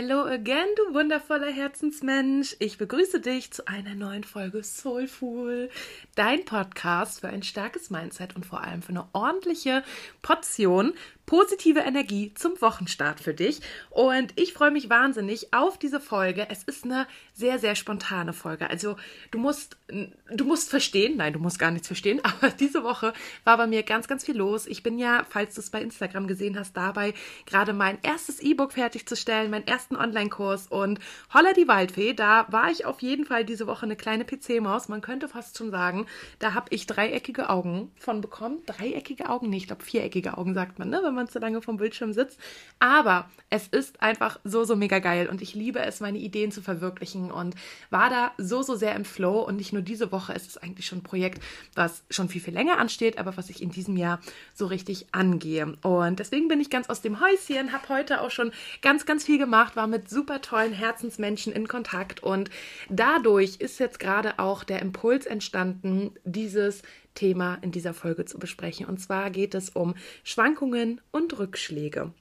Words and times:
Hello 0.00 0.26
again, 0.26 0.68
du 0.76 0.94
wundervoller 0.94 1.50
Herzensmensch. 1.50 2.54
Ich 2.60 2.78
begrüße 2.78 3.18
dich 3.18 3.50
zu 3.50 3.66
einer 3.66 3.96
neuen 3.96 4.22
Folge 4.22 4.62
Soulful, 4.62 5.70
dein 6.14 6.44
Podcast 6.44 7.18
für 7.18 7.26
ein 7.26 7.42
starkes 7.42 7.90
Mindset 7.90 8.36
und 8.36 8.46
vor 8.46 8.62
allem 8.62 8.80
für 8.80 8.90
eine 8.90 9.08
ordentliche 9.12 9.82
Portion 10.22 10.94
positive 11.28 11.80
Energie 11.80 12.32
zum 12.32 12.58
Wochenstart 12.62 13.20
für 13.20 13.34
dich. 13.34 13.60
Und 13.90 14.32
ich 14.36 14.54
freue 14.54 14.70
mich 14.70 14.88
wahnsinnig 14.88 15.52
auf 15.52 15.76
diese 15.78 16.00
Folge. 16.00 16.46
Es 16.48 16.62
ist 16.64 16.84
eine 16.86 17.06
sehr, 17.34 17.58
sehr 17.58 17.74
spontane 17.74 18.32
Folge. 18.32 18.70
Also 18.70 18.96
du 19.30 19.38
musst, 19.38 19.76
du 19.88 20.44
musst 20.46 20.70
verstehen, 20.70 21.18
nein, 21.18 21.34
du 21.34 21.38
musst 21.38 21.58
gar 21.58 21.70
nichts 21.70 21.86
verstehen, 21.86 22.20
aber 22.24 22.50
diese 22.50 22.82
Woche 22.82 23.12
war 23.44 23.58
bei 23.58 23.66
mir 23.66 23.82
ganz, 23.82 24.08
ganz 24.08 24.24
viel 24.24 24.38
los. 24.38 24.66
Ich 24.66 24.82
bin 24.82 24.98
ja, 24.98 25.26
falls 25.28 25.54
du 25.54 25.60
es 25.60 25.68
bei 25.68 25.82
Instagram 25.82 26.28
gesehen 26.28 26.58
hast, 26.58 26.74
dabei 26.74 27.12
gerade 27.44 27.74
mein 27.74 27.98
erstes 28.02 28.40
E-Book 28.40 28.72
fertigzustellen, 28.72 29.50
meinen 29.50 29.66
ersten 29.66 29.96
Online-Kurs 29.96 30.68
und 30.68 30.98
Holla 31.34 31.52
die 31.52 31.68
Waldfee, 31.68 32.14
da 32.14 32.46
war 32.50 32.70
ich 32.70 32.86
auf 32.86 33.02
jeden 33.02 33.26
Fall 33.26 33.44
diese 33.44 33.66
Woche 33.66 33.84
eine 33.84 33.96
kleine 33.96 34.24
PC-Maus. 34.24 34.88
Man 34.88 35.02
könnte 35.02 35.28
fast 35.28 35.58
schon 35.58 35.70
sagen, 35.70 36.06
da 36.38 36.54
habe 36.54 36.68
ich 36.70 36.86
dreieckige 36.86 37.50
Augen 37.50 37.92
von 37.98 38.22
bekommen. 38.22 38.62
Dreieckige 38.64 39.28
Augen, 39.28 39.50
nee, 39.50 39.58
ich 39.58 39.66
glaube 39.66 39.84
viereckige 39.84 40.38
Augen 40.38 40.54
sagt 40.54 40.78
man, 40.78 40.88
ne? 40.88 41.02
wenn 41.04 41.17
man 41.17 41.17
zu 41.26 41.40
lange 41.40 41.62
vom 41.62 41.78
Bildschirm 41.78 42.12
sitzt. 42.12 42.38
Aber 42.78 43.28
es 43.50 43.66
ist 43.66 44.02
einfach 44.02 44.38
so, 44.44 44.64
so 44.64 44.76
mega 44.76 44.98
geil 44.98 45.28
und 45.28 45.42
ich 45.42 45.54
liebe 45.54 45.80
es, 45.80 46.00
meine 46.00 46.18
Ideen 46.18 46.52
zu 46.52 46.62
verwirklichen 46.62 47.30
und 47.30 47.54
war 47.90 48.10
da 48.10 48.32
so, 48.38 48.62
so 48.62 48.76
sehr 48.76 48.94
im 48.94 49.04
Flow. 49.04 49.40
Und 49.40 49.56
nicht 49.56 49.72
nur 49.72 49.82
diese 49.82 50.12
Woche, 50.12 50.34
es 50.34 50.46
ist 50.46 50.62
eigentlich 50.62 50.86
schon 50.86 50.98
ein 50.98 51.02
Projekt, 51.02 51.42
was 51.74 52.04
schon 52.10 52.28
viel, 52.28 52.40
viel 52.40 52.54
länger 52.54 52.78
ansteht, 52.78 53.18
aber 53.18 53.36
was 53.36 53.50
ich 53.50 53.62
in 53.62 53.70
diesem 53.70 53.96
Jahr 53.96 54.20
so 54.54 54.66
richtig 54.66 55.06
angehe. 55.12 55.76
Und 55.82 56.18
deswegen 56.20 56.48
bin 56.48 56.60
ich 56.60 56.70
ganz 56.70 56.88
aus 56.88 57.00
dem 57.00 57.20
Häuschen, 57.20 57.72
habe 57.72 57.88
heute 57.88 58.20
auch 58.20 58.30
schon 58.30 58.52
ganz, 58.82 59.06
ganz 59.06 59.24
viel 59.24 59.38
gemacht, 59.38 59.76
war 59.76 59.86
mit 59.86 60.08
super 60.08 60.40
tollen 60.40 60.72
Herzensmenschen 60.72 61.52
in 61.52 61.68
Kontakt 61.68 62.22
und 62.22 62.50
dadurch 62.88 63.56
ist 63.56 63.80
jetzt 63.80 63.98
gerade 63.98 64.38
auch 64.38 64.64
der 64.64 64.80
Impuls 64.80 65.26
entstanden, 65.26 66.12
dieses 66.24 66.82
Thema 67.18 67.58
in 67.62 67.72
dieser 67.72 67.94
Folge 67.94 68.24
zu 68.24 68.38
besprechen. 68.38 68.86
Und 68.86 68.98
zwar 68.98 69.30
geht 69.30 69.54
es 69.54 69.70
um 69.70 69.94
Schwankungen 70.22 71.00
und 71.10 71.36
Rückschläge. 71.36 72.12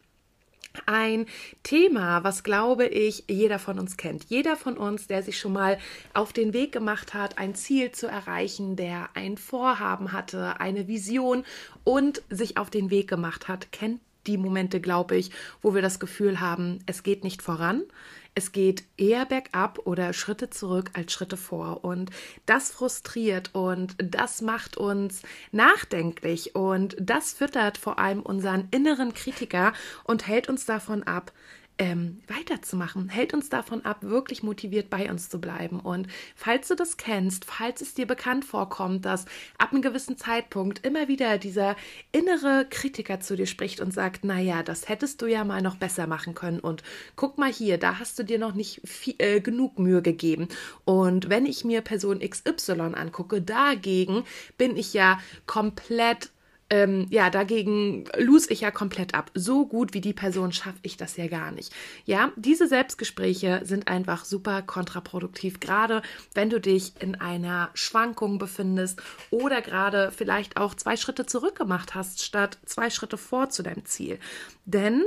Ein 0.86 1.28
Thema, 1.64 2.24
was 2.24 2.44
glaube 2.44 2.88
ich 2.88 3.24
jeder 3.28 3.60
von 3.60 3.80
uns 3.80 3.98
kennt. 3.98 4.26
Jeder 4.26 4.56
von 4.56 4.76
uns, 4.76 5.08
der 5.08 5.22
sich 5.22 5.40
schon 5.40 5.54
mal 5.54 5.78
auf 6.14 6.34
den 6.34 6.54
Weg 6.54 6.72
gemacht 6.72 7.14
hat, 7.14 7.38
ein 7.38 7.54
Ziel 7.54 7.92
zu 7.92 8.08
erreichen, 8.08 8.76
der 8.76 9.10
ein 9.14 9.38
Vorhaben 9.38 10.12
hatte, 10.12 10.60
eine 10.60 10.88
Vision 10.88 11.44
und 11.84 12.24
sich 12.30 12.58
auf 12.58 12.70
den 12.70 12.90
Weg 12.90 13.08
gemacht 13.08 13.48
hat, 13.48 13.72
kennt 13.72 14.02
die 14.26 14.38
Momente, 14.38 14.82
glaube 14.82 15.16
ich, 15.16 15.32
wo 15.62 15.74
wir 15.74 15.82
das 15.82 16.00
Gefühl 16.00 16.40
haben, 16.40 16.80
es 16.86 17.04
geht 17.04 17.24
nicht 17.24 17.42
voran, 17.42 17.84
es 18.38 18.52
geht 18.52 18.84
eher 18.98 19.26
bergab 19.26 19.80
oder 19.86 20.14
Schritte 20.14 20.52
zurück 20.52 20.92
als 20.94 21.12
Schritte 21.12 21.38
vor. 21.38 21.84
Und 21.84 22.12
das 22.46 22.70
frustriert 22.70 23.50
und 23.54 23.96
das 23.98 24.44
macht 24.44 24.78
uns 24.78 25.24
nachdenklich 25.52 26.54
und 26.54 26.96
das 27.00 27.34
füttert 27.34 27.80
vor 27.80 27.98
allem 27.98 28.22
unseren 28.22 28.68
inneren 28.70 29.16
Kritiker 29.16 29.74
und 30.04 30.28
hält 30.28 30.50
uns 30.50 30.68
davon 30.68 31.02
ab, 31.02 31.32
ähm, 31.80 32.22
weiterzumachen, 32.28 33.10
hält 33.10 33.34
uns 33.34 33.50
davon 33.50 33.86
ab, 33.86 33.98
wirklich 34.02 34.44
motiviert 34.44 34.90
bei 34.90 35.10
uns 35.10 35.30
zu 35.30 35.40
bleiben. 35.40 35.80
Und 35.80 36.08
falls 36.36 36.68
du 36.68 36.76
das 36.76 36.98
kennst, 36.98 37.46
falls 37.46 37.82
es 37.82 37.94
dir 37.94 38.08
bekannt 38.08 38.46
vorkommt, 38.46 39.06
dass 39.06 39.26
ab 39.58 39.72
einem 39.72 39.82
gewissen 39.82 40.18
Zeitpunkt 40.18 40.86
immer 40.86 41.08
wieder 41.08 41.38
dieser 41.38 41.76
innere 42.12 42.66
Kritiker 42.70 43.20
zu 43.20 43.36
dir 43.36 43.46
spricht 43.46 43.80
und 43.80 43.94
sagt, 43.94 44.24
naja, 44.24 44.64
das 44.64 44.90
hättest 44.90 45.22
du 45.22 45.28
ja 45.28 45.44
mal 45.44 45.62
noch 45.62 45.76
besser 45.76 46.08
machen 46.08 46.34
können 46.34 46.60
und 46.60 46.84
guck 47.16 47.38
mal 47.38 47.52
hier, 47.52 47.78
da 47.78 48.00
hast 48.00 48.18
du 48.18 48.24
dir 48.24 48.40
noch 48.40 48.54
nicht 48.54 48.82
viel, 48.84 49.16
äh, 49.20 49.40
genug 49.40 49.80
Mühe 49.80 50.02
gegeben. 50.02 50.48
Und 50.86 51.30
wenn 51.30 51.46
ich 51.46 51.64
mir 51.64 51.82
Person 51.82 52.20
XY 52.20 52.94
angucke, 52.96 53.42
dagegen 53.42 54.24
bin 54.58 54.78
ich 54.78 54.94
ja 54.94 55.20
komplett 55.46 56.32
ähm, 56.70 57.08
ja, 57.10 57.30
dagegen 57.30 58.06
lose 58.18 58.52
ich 58.52 58.62
ja 58.62 58.72
komplett 58.72 59.14
ab. 59.14 59.32
So 59.34 59.66
gut 59.66 59.94
wie 59.94 60.02
die 60.02 60.14
Person 60.14 60.52
schaffe 60.52 60.80
ich 60.82 60.98
das 60.98 61.16
ja 61.16 61.28
gar 61.28 61.52
nicht. 61.52 61.74
Ja, 62.06 62.32
diese 62.36 62.68
Selbstgespräche 62.68 63.62
sind 63.64 63.88
einfach 63.88 64.26
super 64.26 64.62
kontraproduktiv, 64.62 65.60
gerade 65.60 66.02
wenn 66.34 66.50
du 66.50 66.60
dich 66.60 66.94
in 67.00 67.16
einer 67.16 67.70
Schwankung 67.74 68.38
befindest 68.38 69.02
oder 69.32 69.62
gerade 69.62 70.12
vielleicht 70.12 70.58
auch 70.58 70.74
zwei 70.76 70.98
Schritte 70.98 71.26
zurück 71.26 71.56
gemacht 71.56 71.96
hast, 71.96 72.24
statt 72.24 72.58
zwei 72.66 72.90
Schritte 72.90 73.18
vor 73.18 73.50
zu 73.50 73.64
deinem 73.64 73.86
Ziel. 73.86 74.20
Denn 74.66 75.04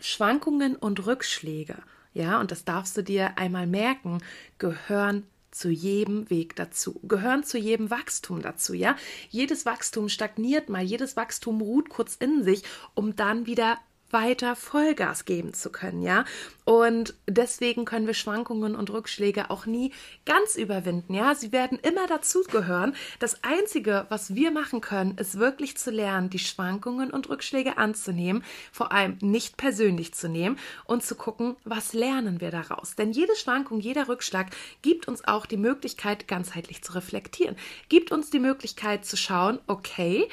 Schwankungen 0.00 0.76
und 0.76 1.06
Rückschläge, 1.06 1.76
ja, 2.14 2.40
und 2.40 2.50
das 2.50 2.64
darfst 2.64 2.96
du 2.96 3.02
dir 3.02 3.36
einmal 3.36 3.66
merken, 3.66 4.18
gehören 4.58 5.24
zu 5.52 5.70
jedem 5.70 6.28
Weg 6.30 6.56
dazu, 6.56 7.00
gehören 7.04 7.44
zu 7.44 7.58
jedem 7.58 7.90
Wachstum 7.90 8.42
dazu, 8.42 8.74
ja? 8.74 8.96
Jedes 9.30 9.64
Wachstum 9.66 10.08
stagniert 10.08 10.68
mal, 10.68 10.82
jedes 10.82 11.16
Wachstum 11.16 11.60
ruht 11.60 11.88
kurz 11.88 12.16
in 12.16 12.42
sich, 12.42 12.62
um 12.94 13.14
dann 13.14 13.46
wieder 13.46 13.78
weiter 14.12 14.56
Vollgas 14.56 15.24
geben 15.24 15.54
zu 15.54 15.70
können, 15.70 16.02
ja. 16.02 16.24
Und 16.64 17.14
deswegen 17.26 17.84
können 17.84 18.06
wir 18.06 18.14
Schwankungen 18.14 18.76
und 18.76 18.90
Rückschläge 18.90 19.50
auch 19.50 19.66
nie 19.66 19.92
ganz 20.24 20.54
überwinden, 20.54 21.14
ja. 21.14 21.34
Sie 21.34 21.52
werden 21.52 21.78
immer 21.78 22.06
dazugehören. 22.06 22.94
Das 23.18 23.42
Einzige, 23.42 24.06
was 24.08 24.34
wir 24.34 24.50
machen 24.50 24.80
können, 24.80 25.16
ist 25.18 25.38
wirklich 25.38 25.76
zu 25.76 25.90
lernen, 25.90 26.30
die 26.30 26.38
Schwankungen 26.38 27.10
und 27.10 27.28
Rückschläge 27.28 27.78
anzunehmen, 27.78 28.44
vor 28.70 28.92
allem 28.92 29.18
nicht 29.20 29.56
persönlich 29.56 30.14
zu 30.14 30.28
nehmen 30.28 30.58
und 30.84 31.02
zu 31.02 31.14
gucken, 31.14 31.56
was 31.64 31.92
lernen 31.92 32.40
wir 32.40 32.50
daraus. 32.50 32.94
Denn 32.94 33.12
jede 33.12 33.34
Schwankung, 33.36 33.80
jeder 33.80 34.08
Rückschlag 34.08 34.48
gibt 34.82 35.08
uns 35.08 35.24
auch 35.24 35.46
die 35.46 35.56
Möglichkeit, 35.56 36.28
ganzheitlich 36.28 36.82
zu 36.82 36.94
reflektieren, 36.94 37.56
gibt 37.88 38.12
uns 38.12 38.30
die 38.30 38.38
Möglichkeit 38.38 39.04
zu 39.04 39.16
schauen, 39.16 39.58
okay, 39.66 40.28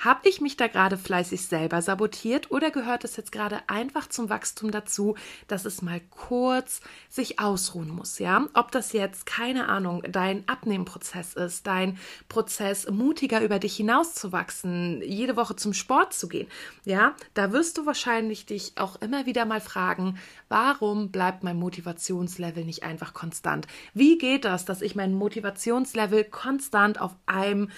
habe 0.00 0.28
ich 0.28 0.40
mich 0.40 0.56
da 0.56 0.66
gerade 0.66 0.96
fleißig 0.96 1.46
selber 1.46 1.82
sabotiert 1.82 2.50
oder 2.50 2.70
gehört 2.70 3.04
es 3.04 3.16
jetzt 3.16 3.32
gerade 3.32 3.60
einfach 3.68 4.08
zum 4.08 4.30
Wachstum 4.30 4.70
dazu, 4.70 5.14
dass 5.46 5.66
es 5.66 5.82
mal 5.82 6.00
kurz 6.08 6.80
sich 7.10 7.38
ausruhen 7.38 7.90
muss, 7.90 8.18
ja? 8.18 8.46
Ob 8.54 8.72
das 8.72 8.92
jetzt, 8.94 9.26
keine 9.26 9.68
Ahnung, 9.68 10.02
dein 10.10 10.48
Abnehmprozess 10.48 11.34
ist, 11.34 11.66
dein 11.66 11.98
Prozess, 12.28 12.90
mutiger 12.90 13.42
über 13.42 13.58
dich 13.58 13.76
hinauszuwachsen, 13.76 15.02
jede 15.02 15.36
Woche 15.36 15.54
zum 15.54 15.74
Sport 15.74 16.14
zu 16.14 16.28
gehen, 16.28 16.48
ja? 16.84 17.14
Da 17.34 17.52
wirst 17.52 17.76
du 17.76 17.84
wahrscheinlich 17.84 18.46
dich 18.46 18.72
auch 18.76 18.96
immer 19.02 19.26
wieder 19.26 19.44
mal 19.44 19.60
fragen, 19.60 20.18
warum 20.48 21.10
bleibt 21.10 21.44
mein 21.44 21.58
Motivationslevel 21.58 22.64
nicht 22.64 22.84
einfach 22.84 23.12
konstant? 23.12 23.66
Wie 23.92 24.16
geht 24.16 24.46
das, 24.46 24.64
dass 24.64 24.80
ich 24.80 24.94
mein 24.94 25.12
Motivationslevel 25.12 26.24
konstant 26.24 26.98
auf 26.98 27.14
einem 27.26 27.68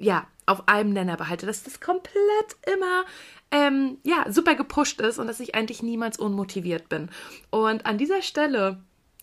ja, 0.00 0.26
auf 0.48 0.68
einem 0.68 0.92
Nenner 0.92 1.16
behalte, 1.16 1.46
dass 1.46 1.62
das 1.62 1.80
komplett 1.80 2.14
immer 2.66 3.04
ähm, 3.50 3.98
ja, 4.02 4.30
super 4.30 4.54
gepusht 4.54 5.00
ist 5.00 5.18
und 5.18 5.26
dass 5.26 5.40
ich 5.40 5.54
eigentlich 5.54 5.82
niemals 5.82 6.18
unmotiviert 6.18 6.88
bin. 6.88 7.10
Und 7.50 7.86
an 7.86 7.98
dieser 7.98 8.22
Stelle 8.22 8.80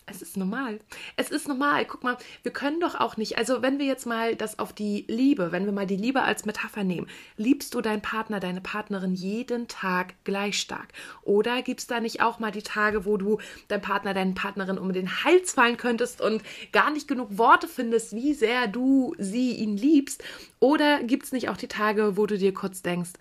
es 0.08 0.22
ist 0.22 0.36
normal. 0.36 0.78
Es 1.16 1.30
ist 1.30 1.48
normal. 1.48 1.84
Guck 1.84 2.04
mal, 2.04 2.16
wir 2.44 2.52
können 2.52 2.78
doch 2.80 2.94
auch 2.94 3.16
nicht, 3.16 3.38
also 3.38 3.60
wenn 3.60 3.80
wir 3.80 3.86
jetzt 3.86 4.06
mal 4.06 4.36
das 4.36 4.58
auf 4.60 4.72
die 4.72 5.04
Liebe, 5.08 5.50
wenn 5.50 5.64
wir 5.64 5.72
mal 5.72 5.86
die 5.86 5.96
Liebe 5.96 6.22
als 6.22 6.44
Metapher 6.44 6.84
nehmen, 6.84 7.08
liebst 7.36 7.74
du 7.74 7.80
deinen 7.80 8.02
Partner, 8.02 8.38
deine 8.38 8.60
Partnerin 8.60 9.14
jeden 9.14 9.66
Tag 9.66 10.14
gleich 10.22 10.60
stark? 10.60 10.92
Oder 11.22 11.60
gibt 11.62 11.80
es 11.80 11.86
da 11.88 11.98
nicht 11.98 12.22
auch 12.22 12.38
mal 12.38 12.52
die 12.52 12.62
Tage, 12.62 13.04
wo 13.04 13.16
du 13.16 13.40
deinen 13.66 13.82
Partner, 13.82 14.14
deine 14.14 14.34
Partnerin 14.34 14.78
um 14.78 14.92
den 14.92 15.24
Hals 15.24 15.52
fallen 15.52 15.76
könntest 15.76 16.20
und 16.20 16.40
gar 16.70 16.92
nicht 16.92 17.08
genug 17.08 17.36
Worte 17.36 17.66
findest, 17.66 18.14
wie 18.14 18.32
sehr 18.32 18.68
du 18.68 19.14
sie, 19.18 19.56
ihn 19.56 19.76
liebst? 19.76 20.22
Oder 20.60 21.02
gibt 21.02 21.24
es 21.24 21.32
nicht 21.32 21.48
auch 21.48 21.56
die 21.56 21.68
Tage, 21.68 22.16
wo 22.16 22.26
du 22.26 22.38
dir 22.38 22.54
kurz 22.54 22.80
denkst, 22.80 23.14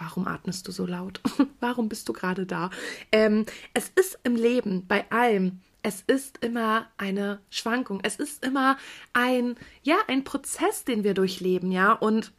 Warum 0.00 0.28
atmest 0.28 0.68
du 0.68 0.70
so 0.70 0.86
laut? 0.86 1.20
Warum 1.60 1.88
bist 1.88 2.08
du 2.08 2.12
gerade 2.12 2.46
da? 2.46 2.70
Ähm, 3.10 3.46
es 3.74 3.88
ist 3.88 4.16
im 4.22 4.36
Leben 4.36 4.86
bei 4.86 5.10
allem 5.10 5.60
es 5.82 6.02
ist 6.06 6.38
immer 6.44 6.88
eine 6.96 7.40
Schwankung. 7.50 8.00
Es 8.02 8.16
ist 8.16 8.44
immer 8.44 8.76
ein, 9.12 9.56
ja, 9.82 9.96
ein 10.08 10.24
Prozess, 10.24 10.84
den 10.84 11.04
wir 11.04 11.14
durchleben, 11.14 11.70
ja. 11.70 11.92
Und 11.92 12.32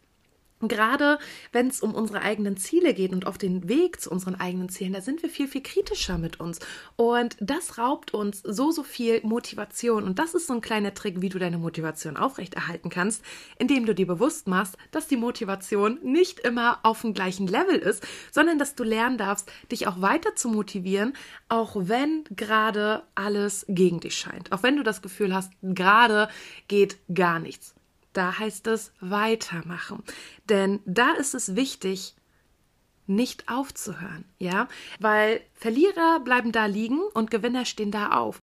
Gerade 0.62 1.20
wenn 1.54 1.68
es 1.68 1.80
um 1.80 1.96
unsere 1.96 2.22
eigenen 2.22 2.58
Ziele 2.58 2.94
geht 2.94 3.14
und 3.14 3.26
auf 3.26 3.38
den 3.38 3.70
Weg 3.70 4.02
zu 4.02 4.12
unseren 4.12 4.36
eigenen 4.36 4.68
Zielen, 4.68 4.92
da 4.92 5.00
sind 5.00 5.24
wir 5.24 5.30
viel, 5.30 5.48
viel 5.48 5.64
kritischer 5.64 6.18
mit 6.18 6.42
uns. 6.42 6.60
Und 6.98 7.38
das 7.40 7.78
raubt 7.78 8.14
uns 8.14 8.42
so, 8.44 8.72
so 8.72 8.84
viel 8.84 9.22
Motivation. 9.24 10.04
Und 10.04 10.20
das 10.20 10.34
ist 10.34 10.48
so 10.48 10.54
ein 10.54 10.62
kleiner 10.62 10.94
Trick, 10.94 11.22
wie 11.22 11.30
du 11.30 11.40
deine 11.40 11.58
Motivation 11.58 12.18
aufrechterhalten 12.18 12.90
kannst, 12.90 13.24
indem 13.58 13.86
du 13.86 13.96
dir 13.96 14.06
bewusst 14.06 14.48
machst, 14.48 14.78
dass 14.92 15.08
die 15.08 15.16
Motivation 15.16 15.98
nicht 16.04 16.40
immer 16.42 16.80
auf 16.84 17.02
dem 17.02 17.14
gleichen 17.14 17.48
Level 17.48 17.76
ist, 17.76 18.06
sondern 18.32 18.60
dass 18.60 18.76
du 18.76 18.84
lernen 18.84 19.18
darfst, 19.18 19.50
dich 19.72 19.88
auch 19.88 20.02
weiter 20.02 20.36
zu 20.36 20.50
motivieren, 20.50 21.14
auch 21.48 21.76
wenn 21.76 22.26
gerade 22.36 23.04
alles 23.16 23.66
gegen 23.70 24.02
dich 24.02 24.18
scheint. 24.18 24.52
Auch 24.52 24.64
wenn 24.64 24.76
du 24.76 24.84
das 24.84 25.02
Gefühl 25.02 25.34
hast, 25.34 25.54
gerade 25.62 26.28
geht 26.68 26.98
gar 27.14 27.40
nichts. 27.40 27.76
Da 28.20 28.38
heißt 28.38 28.68
es 28.68 28.92
weitermachen. 29.00 30.04
Denn 30.50 30.82
da 30.86 31.14
ist 31.14 31.34
es 31.34 31.56
wichtig, 31.56 32.16
nicht 33.08 33.48
aufzuhören, 33.48 34.26
ja, 34.40 34.68
weil 35.00 35.40
Verlierer 35.54 36.20
bleiben 36.20 36.52
da 36.52 36.66
liegen 36.66 37.00
und 37.14 37.32
Gewinner 37.32 37.64
stehen 37.64 37.92
da 37.92 38.12
auf. 38.12 38.40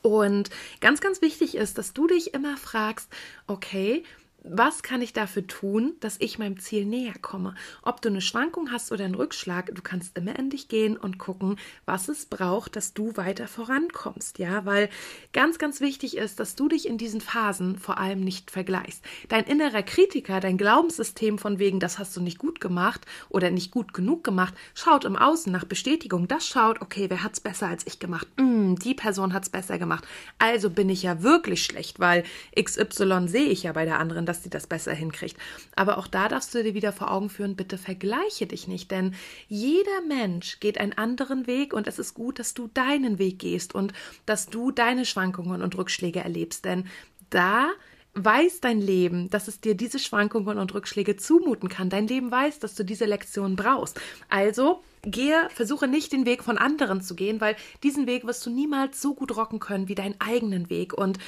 Und 0.00 0.48
ganz, 0.80 1.02
ganz 1.02 1.20
wichtig 1.20 1.54
ist, 1.54 1.76
dass 1.76 1.92
du 1.92 2.06
dich 2.06 2.32
immer 2.32 2.56
fragst, 2.56 3.12
okay, 3.46 4.04
was 4.46 4.82
kann 4.82 5.00
ich 5.00 5.14
dafür 5.14 5.46
tun, 5.46 5.94
dass 6.00 6.16
ich 6.20 6.38
meinem 6.38 6.60
Ziel 6.60 6.84
näher 6.84 7.14
komme? 7.20 7.54
Ob 7.82 8.02
du 8.02 8.10
eine 8.10 8.20
Schwankung 8.20 8.70
hast 8.70 8.92
oder 8.92 9.06
einen 9.06 9.14
Rückschlag, 9.14 9.74
du 9.74 9.80
kannst 9.80 10.18
immer 10.18 10.38
in 10.38 10.50
dich 10.50 10.68
gehen 10.68 10.98
und 10.98 11.18
gucken, 11.18 11.56
was 11.86 12.08
es 12.08 12.26
braucht, 12.26 12.76
dass 12.76 12.92
du 12.92 13.16
weiter 13.16 13.48
vorankommst. 13.48 14.38
Ja, 14.38 14.66
weil 14.66 14.90
ganz, 15.32 15.58
ganz 15.58 15.80
wichtig 15.80 16.18
ist, 16.18 16.40
dass 16.40 16.56
du 16.56 16.68
dich 16.68 16.86
in 16.86 16.98
diesen 16.98 17.22
Phasen 17.22 17.78
vor 17.78 17.96
allem 17.96 18.20
nicht 18.20 18.50
vergleichst. 18.50 19.02
Dein 19.28 19.44
innerer 19.44 19.82
Kritiker, 19.82 20.40
dein 20.40 20.58
Glaubenssystem 20.58 21.38
von 21.38 21.58
wegen, 21.58 21.80
das 21.80 21.98
hast 21.98 22.14
du 22.14 22.20
nicht 22.20 22.38
gut 22.38 22.60
gemacht 22.60 23.06
oder 23.30 23.50
nicht 23.50 23.70
gut 23.70 23.94
genug 23.94 24.24
gemacht, 24.24 24.52
schaut 24.74 25.06
im 25.06 25.16
Außen 25.16 25.50
nach 25.50 25.64
Bestätigung. 25.64 26.28
Das 26.28 26.46
schaut, 26.46 26.82
okay, 26.82 27.06
wer 27.08 27.22
hat's 27.22 27.40
besser 27.40 27.68
als 27.68 27.86
ich 27.86 27.98
gemacht? 27.98 28.28
Mm, 28.36 28.74
die 28.74 28.94
Person 28.94 29.32
hat's 29.32 29.48
besser 29.48 29.78
gemacht. 29.78 30.06
Also 30.38 30.68
bin 30.68 30.90
ich 30.90 31.02
ja 31.02 31.22
wirklich 31.22 31.64
schlecht, 31.64 31.98
weil 31.98 32.24
XY 32.60 33.26
sehe 33.26 33.48
ich 33.48 33.62
ja 33.62 33.72
bei 33.72 33.86
der 33.86 33.98
anderen, 33.98 34.26
dass 34.34 34.42
sie 34.42 34.50
das 34.50 34.66
besser 34.66 34.92
hinkriegt. 34.92 35.36
Aber 35.76 35.96
auch 35.96 36.08
da 36.08 36.28
darfst 36.28 36.54
du 36.54 36.62
dir 36.62 36.74
wieder 36.74 36.92
vor 36.92 37.12
Augen 37.12 37.30
führen, 37.30 37.54
bitte 37.54 37.78
vergleiche 37.78 38.46
dich 38.46 38.66
nicht, 38.66 38.90
denn 38.90 39.14
jeder 39.48 40.00
Mensch 40.08 40.58
geht 40.58 40.78
einen 40.78 40.92
anderen 40.92 41.46
Weg 41.46 41.72
und 41.72 41.86
es 41.86 42.00
ist 42.00 42.14
gut, 42.14 42.40
dass 42.40 42.52
du 42.52 42.68
deinen 42.74 43.18
Weg 43.20 43.38
gehst 43.38 43.74
und 43.74 43.92
dass 44.26 44.46
du 44.46 44.72
deine 44.72 45.04
Schwankungen 45.04 45.62
und 45.62 45.78
Rückschläge 45.78 46.18
erlebst, 46.18 46.64
denn 46.64 46.88
da 47.30 47.70
weiß 48.14 48.60
dein 48.60 48.80
Leben, 48.80 49.30
dass 49.30 49.48
es 49.48 49.60
dir 49.60 49.74
diese 49.76 49.98
Schwankungen 49.98 50.58
und 50.58 50.74
Rückschläge 50.74 51.16
zumuten 51.16 51.68
kann. 51.68 51.90
Dein 51.90 52.06
Leben 52.06 52.30
weiß, 52.30 52.60
dass 52.60 52.74
du 52.74 52.84
diese 52.84 53.06
Lektion 53.06 53.56
brauchst. 53.56 54.00
Also 54.28 54.82
gehe, 55.02 55.48
versuche 55.50 55.88
nicht 55.88 56.12
den 56.12 56.24
Weg 56.24 56.44
von 56.44 56.56
anderen 56.56 57.02
zu 57.02 57.14
gehen, 57.14 57.40
weil 57.40 57.56
diesen 57.82 58.06
Weg 58.06 58.24
wirst 58.24 58.46
du 58.46 58.50
niemals 58.50 59.02
so 59.02 59.14
gut 59.14 59.36
rocken 59.36 59.58
können 59.58 59.88
wie 59.88 59.96
deinen 59.96 60.14
eigenen 60.20 60.70
Weg. 60.70 60.92
Und 60.92 61.18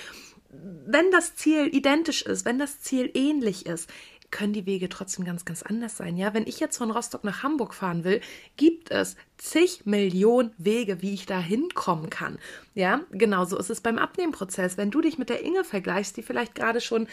wenn 0.86 1.10
das 1.10 1.34
Ziel 1.34 1.68
identisch 1.74 2.22
ist, 2.22 2.44
wenn 2.44 2.58
das 2.58 2.80
Ziel 2.80 3.10
ähnlich 3.14 3.66
ist, 3.66 3.90
können 4.30 4.52
die 4.52 4.66
Wege 4.66 4.88
trotzdem 4.88 5.24
ganz, 5.24 5.44
ganz 5.44 5.62
anders 5.62 5.96
sein. 5.96 6.16
Ja, 6.16 6.34
wenn 6.34 6.46
ich 6.46 6.60
jetzt 6.60 6.78
von 6.78 6.90
Rostock 6.90 7.24
nach 7.24 7.42
Hamburg 7.42 7.74
fahren 7.74 8.04
will, 8.04 8.20
gibt 8.56 8.90
es 8.90 9.16
zig 9.38 9.86
Millionen 9.86 10.52
Wege, 10.58 11.00
wie 11.02 11.14
ich 11.14 11.26
da 11.26 11.38
hinkommen 11.38 12.10
kann. 12.10 12.38
Ja, 12.74 13.00
genauso 13.12 13.56
ist 13.56 13.70
es 13.70 13.80
beim 13.80 13.98
Abnehmprozess. 13.98 14.76
Wenn 14.76 14.90
du 14.90 15.00
dich 15.00 15.18
mit 15.18 15.28
der 15.28 15.44
Inge 15.44 15.64
vergleichst, 15.64 16.16
die 16.16 16.22
vielleicht 16.22 16.54
gerade 16.54 16.80
schon 16.80 17.08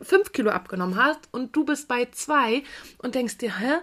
fünf 0.00 0.32
Kilo 0.32 0.50
abgenommen 0.50 0.96
hat 0.96 1.18
und 1.30 1.56
du 1.56 1.64
bist 1.64 1.88
bei 1.88 2.06
zwei 2.12 2.62
und 2.98 3.14
denkst 3.14 3.38
dir, 3.38 3.58
hä, 3.58 3.78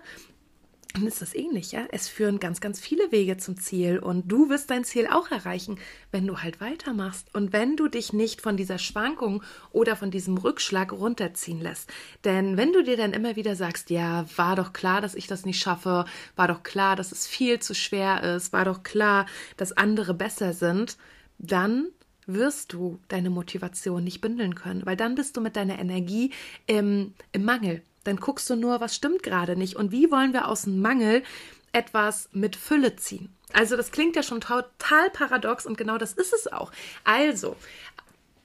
dann 0.94 1.08
ist 1.08 1.22
das 1.22 1.34
ähnlich, 1.34 1.72
ja. 1.72 1.86
Es 1.92 2.10
führen 2.10 2.40
ganz, 2.40 2.60
ganz 2.60 2.80
viele 2.80 3.12
Wege 3.12 3.38
zum 3.38 3.58
Ziel 3.58 4.00
und 4.00 4.30
du 4.30 4.50
wirst 4.50 4.70
dein 4.70 4.84
Ziel 4.84 5.08
auch 5.08 5.32
erreichen, 5.32 5.80
wenn 6.12 6.28
du 6.28 6.40
halt 6.40 6.60
weitermachst 6.60 7.34
und 7.34 7.54
wenn 7.54 7.78
du 7.78 7.88
dich 7.88 8.14
nicht 8.14 8.42
von 8.42 8.58
dieser 8.58 8.78
Schwankung 8.78 9.42
oder 9.72 9.96
von 9.96 10.12
diesem 10.12 10.38
Rückschlag 10.38 10.92
runterziehen 10.92 11.62
lässt. 11.62 11.90
Denn 12.26 12.58
wenn 12.58 12.74
du 12.74 12.84
dir 12.84 12.98
dann 12.98 13.14
immer 13.14 13.36
wieder 13.36 13.56
sagst, 13.56 13.90
ja, 13.90 14.26
war 14.36 14.56
doch 14.56 14.74
klar, 14.74 15.02
dass 15.02 15.16
ich 15.16 15.28
das 15.28 15.46
nicht 15.46 15.62
schaffe, 15.62 16.06
war 16.36 16.48
doch 16.48 16.64
klar, 16.64 16.96
dass 16.96 17.12
es 17.12 17.26
viel 17.28 17.60
zu 17.60 17.74
schwer 17.74 18.24
ist, 18.36 18.52
war 18.52 18.66
doch 18.66 18.84
klar, 18.84 19.26
dass 19.58 19.72
andere 19.72 20.14
besser 20.14 20.54
sind, 20.54 20.98
dann 21.38 21.88
wirst 22.28 22.74
du 22.74 23.00
deine 23.08 23.30
Motivation 23.30 24.04
nicht 24.04 24.22
bündeln 24.22 24.56
können, 24.56 24.86
weil 24.86 24.96
dann 24.96 25.16
bist 25.16 25.38
du 25.38 25.42
mit 25.42 25.56
deiner 25.56 25.80
Energie 25.80 26.32
im, 26.68 27.14
im 27.32 27.44
Mangel 27.44 27.82
dann 28.04 28.18
guckst 28.18 28.50
du 28.50 28.56
nur, 28.56 28.80
was 28.82 28.96
stimmt 28.96 29.24
gerade 29.24 29.56
nicht 29.56 29.76
und 29.76 29.92
wie 29.92 30.12
wollen 30.12 30.34
wir 30.34 30.48
aus 30.48 30.64
dem 30.64 30.82
Mangel 30.82 31.24
etwas 31.72 32.30
mit 32.34 32.56
Fülle 32.56 32.96
ziehen. 32.96 33.34
Also 33.54 33.76
das 33.76 33.92
klingt 33.92 34.16
ja 34.16 34.24
schon 34.24 34.42
total 34.42 35.10
paradox 35.12 35.66
und 35.66 35.78
genau 35.78 35.98
das 35.98 36.14
ist 36.14 36.34
es 36.34 36.52
auch. 36.52 36.72
Also, 37.04 37.56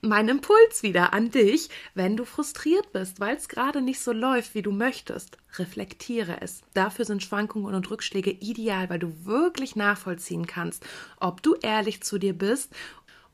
mein 0.03 0.29
Impuls 0.29 0.83
wieder 0.83 1.13
an 1.13 1.31
dich, 1.31 1.69
wenn 1.95 2.17
du 2.17 2.25
frustriert 2.25 2.93
bist, 2.93 3.19
weil 3.19 3.37
es 3.37 3.49
gerade 3.49 3.81
nicht 3.81 4.01
so 4.01 4.13
läuft, 4.13 4.55
wie 4.55 4.63
du 4.63 4.71
möchtest, 4.71 5.39
reflektiere 5.59 6.41
es. 6.41 6.63
Dafür 6.75 7.05
sind 7.05 7.23
Schwankungen 7.23 7.75
und 7.75 7.91
Rückschläge 7.91 8.31
ideal, 8.31 8.89
weil 8.89 8.99
du 8.99 9.25
wirklich 9.25 9.75
nachvollziehen 9.75 10.47
kannst, 10.47 10.85
ob 11.19 11.43
du 11.43 11.55
ehrlich 11.55 12.03
zu 12.03 12.19
dir 12.19 12.35
bist 12.35 12.73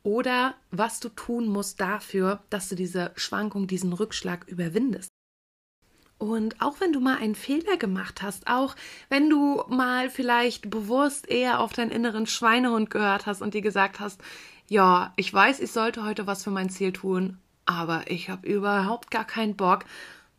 oder 0.02 0.54
was 0.70 1.00
du 1.00 1.08
tun 1.10 1.46
musst 1.46 1.80
dafür, 1.80 2.42
dass 2.50 2.69
du 2.69 2.74
diese 2.74 3.12
Schwankung, 3.16 3.66
diesen 3.66 3.92
Rückschlag 3.92 4.48
überwindest. 4.48 5.12
Und 6.22 6.62
auch 6.62 6.78
wenn 6.78 6.92
du 6.92 7.00
mal 7.00 7.16
einen 7.16 7.34
Fehler 7.34 7.76
gemacht 7.76 8.22
hast, 8.22 8.46
auch 8.46 8.76
wenn 9.08 9.28
du 9.28 9.64
mal 9.69 10.08
vielleicht 10.08 10.70
bewusst 10.70 11.28
eher 11.28 11.58
auf 11.58 11.72
deinen 11.72 11.90
inneren 11.90 12.28
Schweinehund 12.28 12.90
gehört 12.90 13.26
hast 13.26 13.42
und 13.42 13.54
dir 13.54 13.60
gesagt 13.60 13.98
hast, 13.98 14.20
ja, 14.69 15.12
ich 15.16 15.34
weiß, 15.34 15.58
ich 15.58 15.72
sollte 15.72 16.04
heute 16.04 16.28
was 16.28 16.44
für 16.44 16.52
mein 16.52 16.70
Ziel 16.70 16.92
tun, 16.92 17.38
aber 17.66 18.08
ich 18.08 18.30
habe 18.30 18.46
überhaupt 18.46 19.10
gar 19.10 19.24
keinen 19.24 19.56
Bock, 19.56 19.84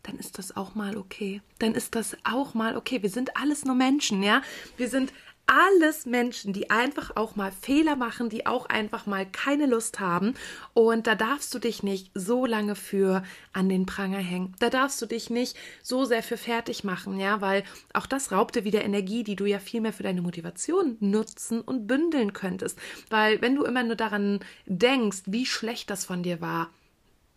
dann 0.04 0.18
ist 0.18 0.38
das 0.38 0.56
auch 0.56 0.74
mal 0.74 0.96
okay. 0.96 1.42
Dann 1.60 1.76
ist 1.76 1.96
das 1.96 2.16
auch 2.24 2.54
mal 2.54 2.78
okay. 2.78 3.02
Wir 3.02 3.10
sind 3.10 3.36
alles 3.36 3.66
nur 3.66 3.76
Menschen, 3.76 4.24
ja? 4.24 4.42
Wir 4.78 4.88
sind 4.88 5.12
alles 5.46 6.06
Menschen, 6.06 6.54
die 6.54 6.70
einfach 6.70 7.16
auch 7.16 7.36
mal 7.36 7.52
Fehler 7.52 7.96
machen, 7.96 8.30
die 8.30 8.46
auch 8.46 8.66
einfach 8.68 9.06
mal 9.06 9.26
keine 9.26 9.66
Lust 9.66 10.00
haben. 10.00 10.34
Und 10.74 11.08
da 11.08 11.16
darfst 11.16 11.54
du 11.54 11.60
dich 11.60 11.84
nicht 11.84 12.12
so 12.14 12.46
lange 12.46 12.76
für 12.76 13.24
an 13.52 13.70
den 13.70 13.86
Pranger 13.86 14.20
hängen. 14.20 14.56
Da 14.60 14.70
darfst 14.70 15.02
du 15.02 15.06
dich 15.06 15.30
nicht 15.30 15.58
so 15.82 16.06
sehr 16.06 16.24
für 16.24 16.38
fertig 16.38 16.84
machen, 16.84 17.20
ja, 17.20 17.42
weil 17.42 17.64
auch 17.94 18.06
das 18.06 18.32
raubt 18.32 18.56
dir 18.56 18.64
wieder 18.64 18.84
Energie, 18.84 19.24
die 19.24 19.36
du 19.36 19.46
ja 19.46 19.60
viel 19.60 19.82
mehr 19.82 19.94
für 19.94 20.04
deine 20.04 20.22
Motivation 20.22 20.98
nutzen 21.00 21.62
und 21.62 21.88
bündeln 21.88 22.34
könntest. 22.34 22.80
Weil 23.10 23.42
wenn 23.42 23.56
du 23.56 23.64
immer 23.64 23.84
nur 23.84 23.96
daran 23.96 24.40
denkst, 24.66 25.24
wie 25.26 25.46
schlecht 25.46 25.90
das 25.90 26.06
von 26.06 26.24
dir 26.24 26.42
war, 26.42 26.70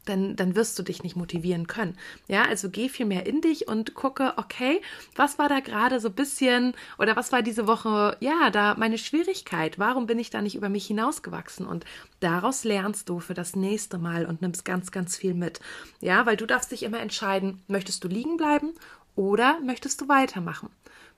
dann, 0.08 0.36
dann 0.36 0.56
wirst 0.56 0.78
du 0.78 0.82
dich 0.82 1.02
nicht 1.02 1.16
motivieren 1.16 1.66
können. 1.66 1.96
Ja, 2.28 2.44
also 2.44 2.70
geh 2.70 2.88
viel 2.88 3.06
mehr 3.06 3.26
in 3.26 3.40
dich 3.40 3.68
und 3.68 3.94
gucke, 3.94 4.34
okay, 4.36 4.80
was 5.14 5.38
war 5.38 5.48
da 5.48 5.60
gerade 5.60 6.00
so 6.00 6.08
ein 6.08 6.14
bisschen 6.14 6.74
oder 6.98 7.16
was 7.16 7.32
war 7.32 7.42
diese 7.42 7.66
Woche, 7.66 8.16
ja, 8.20 8.50
da 8.50 8.74
meine 8.78 8.98
Schwierigkeit? 8.98 9.78
Warum 9.78 10.06
bin 10.06 10.18
ich 10.18 10.30
da 10.30 10.42
nicht 10.42 10.56
über 10.56 10.68
mich 10.68 10.86
hinausgewachsen? 10.86 11.66
Und 11.66 11.84
daraus 12.20 12.64
lernst 12.64 13.08
du 13.08 13.20
für 13.20 13.34
das 13.34 13.56
nächste 13.56 13.98
Mal 13.98 14.26
und 14.26 14.42
nimmst 14.42 14.64
ganz, 14.64 14.90
ganz 14.90 15.16
viel 15.16 15.34
mit. 15.34 15.60
Ja, 16.00 16.26
weil 16.26 16.36
du 16.36 16.46
darfst 16.46 16.72
dich 16.72 16.82
immer 16.82 17.00
entscheiden, 17.00 17.62
möchtest 17.68 18.02
du 18.04 18.08
liegen 18.08 18.36
bleiben 18.36 18.72
oder 19.14 19.60
möchtest 19.60 20.00
du 20.00 20.08
weitermachen? 20.08 20.70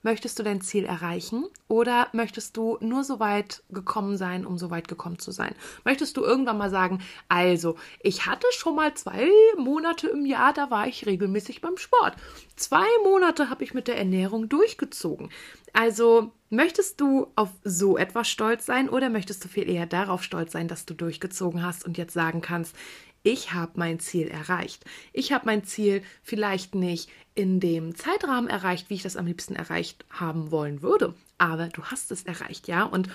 Möchtest 0.02 0.38
du 0.38 0.42
dein 0.44 0.60
Ziel 0.60 0.84
erreichen 0.84 1.46
oder 1.66 2.08
möchtest 2.12 2.56
du 2.56 2.78
nur 2.80 3.02
so 3.02 3.18
weit 3.18 3.64
gekommen 3.68 4.16
sein, 4.16 4.46
um 4.46 4.56
so 4.56 4.70
weit 4.70 4.86
gekommen 4.86 5.18
zu 5.18 5.32
sein? 5.32 5.54
Möchtest 5.84 6.16
du 6.16 6.22
irgendwann 6.22 6.58
mal 6.58 6.70
sagen, 6.70 7.00
also, 7.28 7.76
ich 8.00 8.26
hatte 8.26 8.46
schon 8.52 8.76
mal 8.76 8.94
zwei 8.94 9.28
Monate 9.56 10.08
im 10.08 10.24
Jahr, 10.24 10.52
da 10.52 10.70
war 10.70 10.86
ich 10.86 11.06
regelmäßig 11.06 11.60
beim 11.60 11.76
Sport. 11.76 12.14
Zwei 12.54 12.86
Monate 13.02 13.50
habe 13.50 13.64
ich 13.64 13.74
mit 13.74 13.88
der 13.88 13.98
Ernährung 13.98 14.48
durchgezogen. 14.48 15.30
Also, 15.72 16.32
möchtest 16.48 17.00
du 17.00 17.28
auf 17.36 17.50
so 17.64 17.98
etwas 17.98 18.28
stolz 18.28 18.66
sein 18.66 18.88
oder 18.88 19.10
möchtest 19.10 19.44
du 19.44 19.48
viel 19.48 19.68
eher 19.68 19.86
darauf 19.86 20.22
stolz 20.22 20.52
sein, 20.52 20.68
dass 20.68 20.86
du 20.86 20.94
durchgezogen 20.94 21.64
hast 21.64 21.84
und 21.84 21.98
jetzt 21.98 22.14
sagen 22.14 22.40
kannst, 22.40 22.74
ich 23.22 23.52
habe 23.52 23.72
mein 23.76 24.00
Ziel 24.00 24.28
erreicht. 24.28 24.84
Ich 25.12 25.32
habe 25.32 25.46
mein 25.46 25.64
Ziel 25.64 26.02
vielleicht 26.22 26.74
nicht 26.74 27.10
in 27.34 27.60
dem 27.60 27.94
Zeitrahmen 27.94 28.50
erreicht, 28.50 28.90
wie 28.90 28.94
ich 28.94 29.02
das 29.02 29.16
am 29.16 29.26
liebsten 29.26 29.54
erreicht 29.54 30.04
haben 30.10 30.50
wollen 30.50 30.82
würde, 30.82 31.14
aber 31.38 31.68
du 31.68 31.84
hast 31.84 32.10
es 32.10 32.24
erreicht, 32.24 32.68
ja? 32.68 32.82
Und 32.82 33.08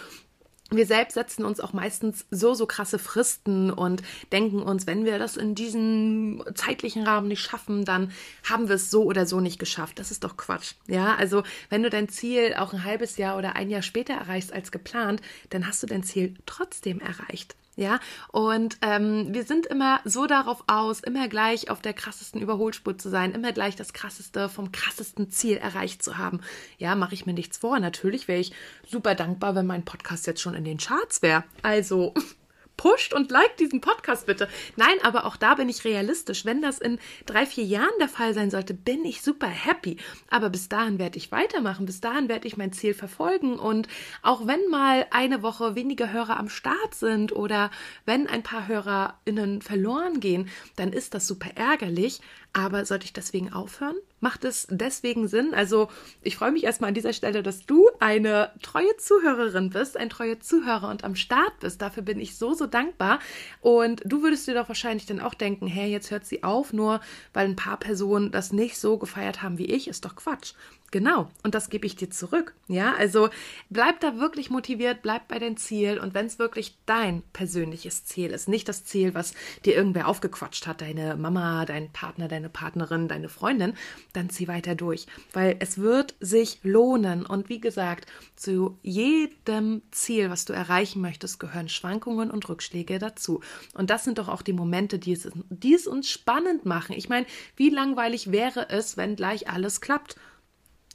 wir 0.69 0.85
selbst 0.85 1.13
setzen 1.13 1.45
uns 1.45 1.59
auch 1.59 1.73
meistens 1.73 2.25
so, 2.31 2.53
so 2.53 2.65
krasse 2.65 2.97
Fristen 2.97 3.69
und 3.69 4.01
denken 4.31 4.61
uns, 4.61 4.87
wenn 4.87 5.05
wir 5.05 5.19
das 5.19 5.37
in 5.37 5.55
diesem 5.55 6.43
zeitlichen 6.55 7.03
Rahmen 7.03 7.27
nicht 7.27 7.41
schaffen, 7.41 7.85
dann 7.85 8.11
haben 8.43 8.69
wir 8.69 8.75
es 8.75 8.89
so 8.89 9.03
oder 9.03 9.25
so 9.25 9.39
nicht 9.39 9.59
geschafft. 9.59 9.99
Das 9.99 10.09
ist 10.09 10.23
doch 10.23 10.37
Quatsch. 10.37 10.73
Ja, 10.87 11.15
also 11.15 11.43
wenn 11.69 11.83
du 11.83 11.89
dein 11.89 12.09
Ziel 12.09 12.55
auch 12.57 12.73
ein 12.73 12.83
halbes 12.83 13.17
Jahr 13.17 13.37
oder 13.37 13.55
ein 13.55 13.69
Jahr 13.69 13.81
später 13.83 14.13
erreichst 14.13 14.53
als 14.53 14.71
geplant, 14.71 15.21
dann 15.49 15.67
hast 15.67 15.83
du 15.83 15.87
dein 15.87 16.03
Ziel 16.03 16.35
trotzdem 16.45 16.99
erreicht. 16.99 17.55
Ja, 17.75 17.99
und 18.31 18.77
ähm, 18.81 19.33
wir 19.33 19.45
sind 19.45 19.65
immer 19.65 19.99
so 20.05 20.27
darauf 20.27 20.63
aus, 20.67 20.99
immer 20.99 21.27
gleich 21.27 21.71
auf 21.71 21.81
der 21.81 21.93
krassesten 21.93 22.39
Überholspur 22.39 22.99
zu 22.99 23.09
sein, 23.09 23.31
immer 23.31 23.51
gleich 23.51 23.75
das 23.75 23.93
krasseste 23.93 24.47
vom 24.47 24.71
krassesten 24.71 25.31
Ziel 25.31 25.57
erreicht 25.57 26.03
zu 26.03 26.19
haben. 26.19 26.41
Ja, 26.77 26.93
mache 26.93 27.15
ich 27.15 27.25
mir 27.25 27.33
nichts 27.33 27.57
vor. 27.57 27.79
Natürlich 27.79 28.27
wäre 28.27 28.39
ich 28.39 28.53
super 28.87 29.15
dankbar, 29.15 29.55
wenn 29.55 29.65
mein 29.65 29.85
Podcast 29.85 30.27
jetzt 30.27 30.41
schon 30.41 30.53
in 30.53 30.65
den 30.65 30.77
Charts 30.77 31.23
wäre. 31.23 31.43
Also 31.63 32.13
pusht 32.77 33.13
und 33.13 33.31
liked 33.31 33.59
diesen 33.59 33.81
Podcast 33.81 34.25
bitte. 34.25 34.47
Nein, 34.75 34.95
aber 35.03 35.25
auch 35.25 35.35
da 35.35 35.55
bin 35.55 35.69
ich 35.69 35.85
realistisch. 35.85 36.45
Wenn 36.45 36.61
das 36.61 36.79
in 36.79 36.99
drei, 37.25 37.45
vier 37.45 37.63
Jahren 37.63 37.93
der 37.99 38.09
Fall 38.09 38.33
sein 38.33 38.49
sollte, 38.49 38.73
bin 38.73 39.05
ich 39.05 39.21
super 39.21 39.47
happy. 39.47 39.97
Aber 40.29 40.49
bis 40.49 40.69
dahin 40.69 40.99
werde 40.99 41.17
ich 41.17 41.31
weitermachen. 41.31 41.85
Bis 41.85 42.01
dahin 42.01 42.29
werde 42.29 42.47
ich 42.47 42.57
mein 42.57 42.73
Ziel 42.73 42.93
verfolgen. 42.93 43.59
Und 43.59 43.87
auch 44.21 44.47
wenn 44.47 44.67
mal 44.69 45.05
eine 45.11 45.41
Woche 45.43 45.75
weniger 45.75 46.11
Hörer 46.11 46.37
am 46.37 46.49
Start 46.49 46.95
sind 46.95 47.31
oder 47.35 47.71
wenn 48.05 48.27
ein 48.27 48.43
paar 48.43 48.67
HörerInnen 48.67 49.61
verloren 49.61 50.19
gehen, 50.19 50.49
dann 50.75 50.93
ist 50.93 51.13
das 51.13 51.27
super 51.27 51.51
ärgerlich. 51.55 52.21
Aber 52.53 52.85
sollte 52.85 53.05
ich 53.05 53.13
deswegen 53.13 53.51
aufhören? 53.51 53.95
Macht 54.23 54.45
es 54.45 54.65
deswegen 54.71 55.27
Sinn. 55.27 55.53
Also 55.53 55.89
ich 56.21 56.37
freue 56.37 56.51
mich 56.51 56.63
erstmal 56.63 56.87
an 56.87 56.93
dieser 56.93 57.13
Stelle, 57.13 57.43
dass 57.43 57.65
du 57.65 57.89
eine 57.99 58.51
treue 58.61 58.95
Zuhörerin 58.97 59.69
bist, 59.69 59.97
ein 59.97 60.09
treuer 60.09 60.39
Zuhörer 60.39 60.89
und 60.89 61.03
am 61.03 61.15
Start 61.15 61.59
bist. 61.59 61.81
Dafür 61.81 62.03
bin 62.03 62.19
ich 62.19 62.37
so, 62.37 62.53
so 62.53 62.65
dankbar. 62.65 63.19
Und 63.59 64.01
du 64.05 64.23
würdest 64.23 64.47
dir 64.47 64.55
doch 64.55 64.69
wahrscheinlich 64.69 65.05
dann 65.05 65.19
auch 65.19 65.33
denken, 65.33 65.67
hey, 65.67 65.91
jetzt 65.91 66.09
hört 66.09 66.25
sie 66.25 66.41
auf, 66.41 66.71
nur 66.71 67.01
weil 67.33 67.47
ein 67.47 67.57
paar 67.57 67.77
Personen 67.77 68.31
das 68.31 68.53
nicht 68.53 68.77
so 68.77 68.97
gefeiert 68.97 69.43
haben 69.43 69.57
wie 69.57 69.65
ich. 69.65 69.89
Ist 69.89 70.05
doch 70.05 70.15
Quatsch. 70.15 70.53
Genau, 70.93 71.27
und 71.41 71.55
das 71.55 71.71
gebe 71.71 71.87
ich 71.87 71.95
dir 71.95 72.11
zurück. 72.11 72.53
Ja, 72.67 72.93
also 72.93 73.29
bleib 73.71 73.99
da 74.01 74.19
wirklich 74.19 74.51
motiviert, 74.51 75.01
bleib 75.01 75.27
bei 75.27 75.39
deinem 75.39 75.57
Ziel 75.57 75.97
und 75.97 76.13
wenn 76.13 76.27
es 76.27 76.37
wirklich 76.37 76.77
dein 76.85 77.23
persönliches 77.33 78.05
Ziel 78.05 78.29
ist, 78.29 78.47
nicht 78.47 78.69
das 78.69 78.85
Ziel, 78.85 79.15
was 79.15 79.33
dir 79.65 79.73
irgendwer 79.75 80.07
aufgequatscht 80.07 80.67
hat, 80.67 80.81
deine 80.81 81.15
Mama, 81.15 81.65
dein 81.65 81.91
Partner, 81.91 82.27
deine 82.27 82.47
Partnerin, 82.47 83.07
deine 83.07 83.27
Freundin, 83.27 83.73
dann 84.13 84.29
zieh 84.29 84.47
weiter 84.47 84.75
durch, 84.75 85.07
weil 85.31 85.55
es 85.57 85.79
wird 85.79 86.13
sich 86.19 86.59
lohnen 86.61 87.25
und 87.25 87.49
wie 87.49 87.59
gesagt, 87.59 88.05
zu 88.35 88.77
jedem 88.83 89.81
Ziel, 89.89 90.29
was 90.29 90.45
du 90.45 90.53
erreichen 90.53 91.01
möchtest, 91.01 91.39
gehören 91.39 91.69
Schwankungen 91.69 92.29
und 92.29 92.47
Rückschläge 92.47 92.99
dazu. 92.99 93.41
Und 93.73 93.89
das 93.89 94.03
sind 94.03 94.19
doch 94.19 94.27
auch 94.27 94.43
die 94.43 94.53
Momente, 94.53 94.99
die 94.99 95.13
es, 95.13 95.27
die 95.49 95.73
es 95.73 95.87
uns 95.87 96.07
spannend 96.07 96.67
machen. 96.67 96.93
Ich 96.95 97.09
meine, 97.09 97.25
wie 97.55 97.71
langweilig 97.71 98.31
wäre 98.31 98.69
es, 98.69 98.95
wenn 98.95 99.15
gleich 99.15 99.49
alles 99.49 99.81
klappt? 99.81 100.17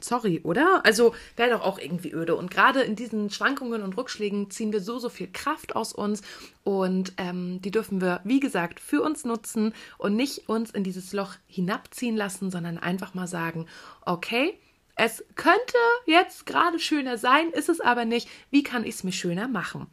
Sorry, 0.00 0.40
oder? 0.44 0.84
Also 0.84 1.14
wäre 1.36 1.50
doch 1.50 1.62
auch 1.62 1.78
irgendwie 1.78 2.12
öde. 2.12 2.36
Und 2.36 2.50
gerade 2.50 2.82
in 2.82 2.94
diesen 2.94 3.30
Schwankungen 3.30 3.82
und 3.82 3.96
Rückschlägen 3.96 4.48
ziehen 4.50 4.72
wir 4.72 4.80
so, 4.80 4.98
so 4.98 5.08
viel 5.08 5.28
Kraft 5.32 5.74
aus 5.74 5.92
uns. 5.92 6.22
Und 6.62 7.14
ähm, 7.16 7.60
die 7.62 7.72
dürfen 7.72 8.00
wir, 8.00 8.20
wie 8.22 8.38
gesagt, 8.38 8.78
für 8.78 9.02
uns 9.02 9.24
nutzen 9.24 9.74
und 9.96 10.14
nicht 10.14 10.48
uns 10.48 10.70
in 10.70 10.84
dieses 10.84 11.12
Loch 11.12 11.34
hinabziehen 11.46 12.16
lassen, 12.16 12.50
sondern 12.50 12.78
einfach 12.78 13.14
mal 13.14 13.26
sagen, 13.26 13.66
okay, 14.02 14.56
es 14.94 15.24
könnte 15.34 15.78
jetzt 16.06 16.46
gerade 16.46 16.78
schöner 16.78 17.18
sein, 17.18 17.50
ist 17.50 17.68
es 17.68 17.80
aber 17.80 18.04
nicht. 18.04 18.28
Wie 18.50 18.62
kann 18.62 18.84
ich 18.84 18.96
es 18.96 19.04
mir 19.04 19.12
schöner 19.12 19.48
machen? 19.48 19.86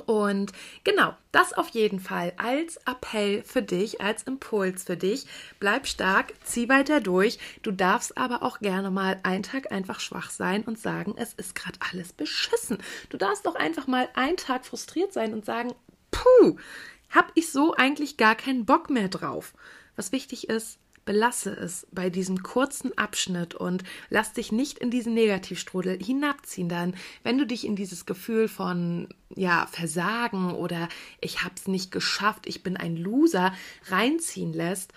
Und 0.00 0.52
genau, 0.82 1.14
das 1.32 1.52
auf 1.52 1.68
jeden 1.70 2.00
Fall 2.00 2.32
als 2.36 2.76
Appell 2.86 3.42
für 3.42 3.62
dich, 3.62 4.00
als 4.00 4.22
Impuls 4.24 4.84
für 4.84 4.96
dich. 4.96 5.26
Bleib 5.60 5.86
stark, 5.86 6.34
zieh 6.44 6.68
weiter 6.68 7.00
durch. 7.00 7.38
Du 7.62 7.70
darfst 7.70 8.16
aber 8.18 8.42
auch 8.42 8.58
gerne 8.58 8.90
mal 8.90 9.20
einen 9.22 9.42
Tag 9.42 9.72
einfach 9.72 10.00
schwach 10.00 10.30
sein 10.30 10.62
und 10.62 10.78
sagen, 10.78 11.14
es 11.16 11.32
ist 11.34 11.54
gerade 11.54 11.78
alles 11.90 12.12
beschissen. 12.12 12.78
Du 13.10 13.16
darfst 13.16 13.46
doch 13.46 13.54
einfach 13.54 13.86
mal 13.86 14.08
einen 14.14 14.36
Tag 14.36 14.66
frustriert 14.66 15.12
sein 15.12 15.32
und 15.32 15.44
sagen, 15.44 15.74
puh, 16.10 16.56
hab 17.10 17.30
ich 17.34 17.50
so 17.50 17.74
eigentlich 17.74 18.16
gar 18.16 18.34
keinen 18.34 18.64
Bock 18.64 18.90
mehr 18.90 19.08
drauf. 19.08 19.54
Was 19.96 20.12
wichtig 20.12 20.48
ist, 20.48 20.78
belasse 21.04 21.50
es 21.50 21.86
bei 21.92 22.10
diesem 22.10 22.42
kurzen 22.42 22.96
Abschnitt 22.96 23.54
und 23.54 23.84
lass 24.10 24.32
dich 24.32 24.52
nicht 24.52 24.78
in 24.78 24.90
diesen 24.90 25.14
Negativstrudel 25.14 26.02
hinabziehen. 26.02 26.68
Dann, 26.68 26.94
wenn 27.22 27.38
du 27.38 27.46
dich 27.46 27.66
in 27.66 27.76
dieses 27.76 28.06
Gefühl 28.06 28.48
von 28.48 29.08
ja, 29.34 29.66
Versagen 29.70 30.54
oder 30.54 30.88
ich 31.20 31.44
hab's 31.44 31.66
nicht 31.66 31.90
geschafft, 31.90 32.46
ich 32.46 32.62
bin 32.62 32.76
ein 32.76 32.96
Loser 32.96 33.52
reinziehen 33.88 34.52
lässt, 34.52 34.92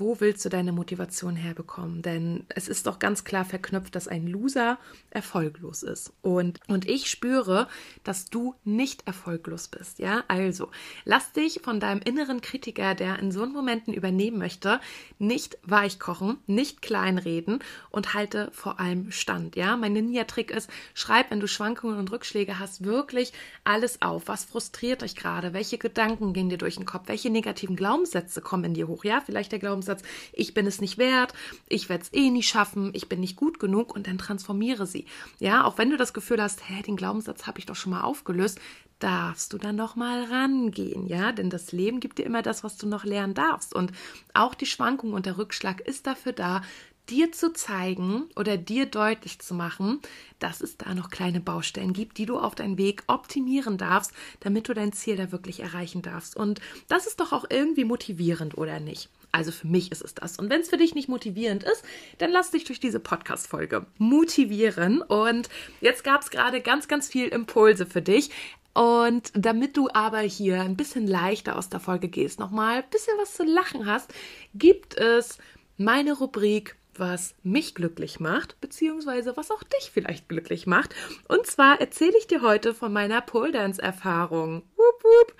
wo 0.00 0.20
willst 0.20 0.44
du 0.44 0.48
deine 0.48 0.72
Motivation 0.72 1.36
herbekommen? 1.36 2.02
Denn 2.02 2.44
es 2.48 2.68
ist 2.68 2.86
doch 2.86 2.98
ganz 2.98 3.24
klar 3.24 3.44
verknüpft, 3.44 3.94
dass 3.94 4.08
ein 4.08 4.26
Loser 4.26 4.78
erfolglos 5.10 5.82
ist. 5.82 6.12
Und, 6.22 6.60
und 6.68 6.88
ich 6.88 7.10
spüre, 7.10 7.68
dass 8.04 8.26
du 8.26 8.54
nicht 8.64 9.06
erfolglos 9.06 9.68
bist. 9.68 9.98
Ja, 9.98 10.24
also 10.28 10.70
lass 11.04 11.32
dich 11.32 11.60
von 11.62 11.80
deinem 11.80 12.00
inneren 12.00 12.40
Kritiker, 12.40 12.94
der 12.94 13.18
in 13.18 13.32
so 13.32 13.46
Momenten 13.46 13.94
übernehmen 13.94 14.38
möchte, 14.38 14.80
nicht 15.18 15.58
weichkochen, 15.62 16.38
nicht 16.46 16.82
kleinreden 16.82 17.60
und 17.90 18.14
halte 18.14 18.50
vor 18.52 18.80
allem 18.80 19.10
stand. 19.10 19.56
Ja, 19.56 19.76
mein 19.76 19.92
Ninja-Trick 19.92 20.50
ist, 20.50 20.70
schreib, 20.94 21.30
wenn 21.30 21.40
du 21.40 21.48
Schwankungen 21.48 21.98
und 21.98 22.10
Rückschläge 22.10 22.58
hast, 22.58 22.84
wirklich 22.84 23.32
alles 23.64 24.02
auf. 24.02 24.28
Was 24.28 24.44
frustriert 24.44 25.02
dich 25.02 25.16
gerade? 25.16 25.52
Welche 25.52 25.78
Gedanken 25.78 26.32
gehen 26.32 26.48
dir 26.48 26.58
durch 26.58 26.76
den 26.76 26.86
Kopf? 26.86 27.08
Welche 27.08 27.30
negativen 27.30 27.76
Glaubenssätze 27.76 28.40
kommen 28.40 28.64
in 28.64 28.74
dir 28.74 28.88
hoch? 28.88 29.04
Ja, 29.04 29.20
vielleicht 29.20 29.52
der 29.52 29.58
Glaubenssatz, 29.58 29.87
Glaubenssatz, 29.88 30.02
ich 30.32 30.54
bin 30.54 30.66
es 30.66 30.80
nicht 30.80 30.98
wert, 30.98 31.32
ich 31.68 31.88
werde 31.88 32.04
es 32.04 32.12
eh 32.12 32.30
nie 32.30 32.42
schaffen, 32.42 32.90
ich 32.94 33.08
bin 33.08 33.20
nicht 33.20 33.36
gut 33.36 33.58
genug 33.58 33.94
und 33.94 34.06
dann 34.06 34.18
transformiere 34.18 34.86
sie. 34.86 35.06
Ja, 35.38 35.64
auch 35.64 35.78
wenn 35.78 35.90
du 35.90 35.96
das 35.96 36.12
Gefühl 36.12 36.42
hast, 36.42 36.68
hä, 36.68 36.82
den 36.82 36.96
Glaubenssatz 36.96 37.46
habe 37.46 37.58
ich 37.58 37.66
doch 37.66 37.76
schon 37.76 37.92
mal 37.92 38.02
aufgelöst, 38.02 38.60
darfst 38.98 39.52
du 39.52 39.58
dann 39.58 39.76
noch 39.76 39.96
mal 39.96 40.24
rangehen, 40.24 41.06
ja, 41.06 41.32
denn 41.32 41.50
das 41.50 41.72
Leben 41.72 42.00
gibt 42.00 42.18
dir 42.18 42.26
immer 42.26 42.42
das, 42.42 42.64
was 42.64 42.76
du 42.76 42.86
noch 42.86 43.04
lernen 43.04 43.34
darfst. 43.34 43.74
Und 43.74 43.92
auch 44.34 44.54
die 44.54 44.66
Schwankung 44.66 45.12
und 45.12 45.24
der 45.24 45.38
Rückschlag 45.38 45.80
ist 45.80 46.06
dafür 46.06 46.32
da, 46.32 46.62
dir 47.08 47.32
zu 47.32 47.52
zeigen 47.52 48.24
oder 48.36 48.56
dir 48.56 48.86
deutlich 48.86 49.38
zu 49.38 49.54
machen, 49.54 50.00
dass 50.38 50.60
es 50.60 50.76
da 50.76 50.94
noch 50.94 51.10
kleine 51.10 51.40
Baustellen 51.40 51.92
gibt, 51.92 52.18
die 52.18 52.26
du 52.26 52.38
auf 52.38 52.54
deinen 52.54 52.78
Weg 52.78 53.02
optimieren 53.06 53.78
darfst, 53.78 54.12
damit 54.40 54.68
du 54.68 54.74
dein 54.74 54.92
Ziel 54.92 55.16
da 55.16 55.32
wirklich 55.32 55.60
erreichen 55.60 56.02
darfst. 56.02 56.36
Und 56.36 56.60
das 56.88 57.06
ist 57.06 57.20
doch 57.20 57.32
auch 57.32 57.44
irgendwie 57.48 57.84
motivierend, 57.84 58.56
oder 58.56 58.80
nicht? 58.80 59.08
Also 59.32 59.52
für 59.52 59.66
mich 59.66 59.92
ist 59.92 60.02
es 60.02 60.14
das. 60.14 60.38
Und 60.38 60.48
wenn 60.50 60.62
es 60.62 60.70
für 60.70 60.78
dich 60.78 60.94
nicht 60.94 61.08
motivierend 61.08 61.62
ist, 61.62 61.84
dann 62.18 62.30
lass 62.30 62.50
dich 62.50 62.64
durch 62.64 62.80
diese 62.80 63.00
Podcast-Folge 63.00 63.86
motivieren. 63.98 65.02
Und 65.02 65.48
jetzt 65.80 66.02
gab 66.04 66.22
es 66.22 66.30
gerade 66.30 66.60
ganz, 66.60 66.88
ganz 66.88 67.08
viel 67.08 67.28
Impulse 67.28 67.84
für 67.84 68.02
dich. 68.02 68.30
Und 68.74 69.32
damit 69.34 69.76
du 69.76 69.88
aber 69.92 70.20
hier 70.20 70.62
ein 70.62 70.76
bisschen 70.76 71.06
leichter 71.06 71.56
aus 71.56 71.68
der 71.68 71.80
Folge 71.80 72.08
gehst, 72.08 72.38
nochmal 72.38 72.78
ein 72.78 72.90
bisschen 72.90 73.14
was 73.18 73.34
zu 73.34 73.44
lachen 73.44 73.86
hast, 73.86 74.14
gibt 74.54 74.96
es 74.96 75.38
meine 75.76 76.12
Rubrik 76.12 76.77
was 76.98 77.34
mich 77.42 77.74
glücklich 77.74 78.20
macht, 78.20 78.60
beziehungsweise 78.60 79.36
was 79.36 79.50
auch 79.50 79.62
dich 79.62 79.90
vielleicht 79.92 80.28
glücklich 80.28 80.66
macht. 80.66 80.94
Und 81.28 81.46
zwar 81.46 81.80
erzähle 81.80 82.16
ich 82.18 82.26
dir 82.26 82.42
heute 82.42 82.74
von 82.74 82.92
meiner 82.92 83.20
Pole 83.20 83.52
Dance 83.52 83.80
Erfahrung. 83.80 84.62
Wupp, 84.76 85.04
wupp. 85.04 85.34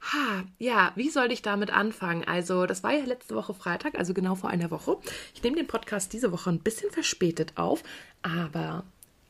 Ha, 0.00 0.44
ja, 0.58 0.92
wie 0.94 1.10
soll 1.10 1.32
ich 1.32 1.42
damit 1.42 1.70
anfangen? 1.70 2.24
Also, 2.24 2.66
das 2.66 2.82
war 2.82 2.92
ja 2.92 3.04
letzte 3.04 3.34
Woche 3.34 3.52
Freitag, 3.52 3.98
also 3.98 4.14
genau 4.14 4.36
vor 4.36 4.50
einer 4.50 4.70
Woche. 4.70 4.96
Ich 5.34 5.42
nehme 5.42 5.56
den 5.56 5.66
Podcast 5.66 6.12
diese 6.12 6.30
Woche 6.30 6.50
ein 6.50 6.60
bisschen 6.60 6.90
verspätet 6.90 7.54
auf, 7.56 7.82
aber 8.22 8.84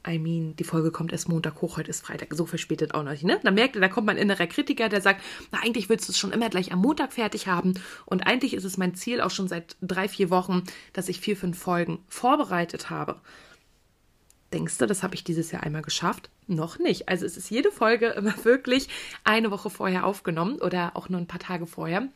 I 0.07 0.19
mean, 0.19 0.55
die 0.57 0.65
Folge 0.65 0.91
kommt 0.91 1.13
erst 1.13 1.29
Montag 1.29 1.61
hoch, 1.61 1.77
heute 1.77 1.91
ist 1.91 2.05
Freitag, 2.05 2.33
so 2.33 2.47
verspätet 2.47 2.95
auch 2.95 3.03
noch 3.03 3.11
nicht, 3.11 3.25
ne? 3.25 3.41
Da 3.43 3.51
merkt 3.51 3.75
ihr, 3.75 3.81
da 3.81 3.89
kommt 3.89 4.07
mein 4.07 4.17
innerer 4.17 4.47
Kritiker, 4.47 4.89
der 4.89 5.01
sagt, 5.01 5.23
na, 5.51 5.61
eigentlich 5.61 5.89
willst 5.89 6.09
du 6.09 6.13
es 6.13 6.19
schon 6.19 6.33
immer 6.33 6.49
gleich 6.49 6.73
am 6.73 6.81
Montag 6.81 7.13
fertig 7.13 7.47
haben. 7.47 7.75
Und 8.07 8.27
eigentlich 8.27 8.55
ist 8.55 8.65
es 8.65 8.79
mein 8.79 8.95
Ziel 8.95 9.21
auch 9.21 9.31
schon 9.31 9.49
seit 9.49 9.77
drei, 9.83 10.09
vier 10.09 10.31
Wochen, 10.31 10.63
dass 10.93 11.09
ich 11.09 11.21
vier, 11.21 11.37
fünf 11.37 11.59
Folgen 11.59 11.99
vorbereitet 12.09 12.91
habe. 12.91 13.21
Denkst 14.53 14.79
du, 14.79 14.87
das 14.87 15.03
habe 15.03 15.15
ich 15.15 15.25
dieses 15.25 15.51
Jahr 15.51 15.63
einmal 15.63 15.83
geschafft? 15.83 16.31
Noch 16.47 16.79
nicht. 16.79 17.09
Also 17.09 17.27
es 17.27 17.37
ist 17.37 17.51
jede 17.51 17.71
Folge 17.71 18.09
immer 18.09 18.35
wirklich 18.45 18.89
eine 19.25 19.51
Woche 19.51 19.69
vorher 19.69 20.07
aufgenommen 20.07 20.59
oder 20.61 20.97
auch 20.97 21.09
nur 21.09 21.21
ein 21.21 21.27
paar 21.27 21.41
Tage 21.41 21.67
vorher. 21.67 22.09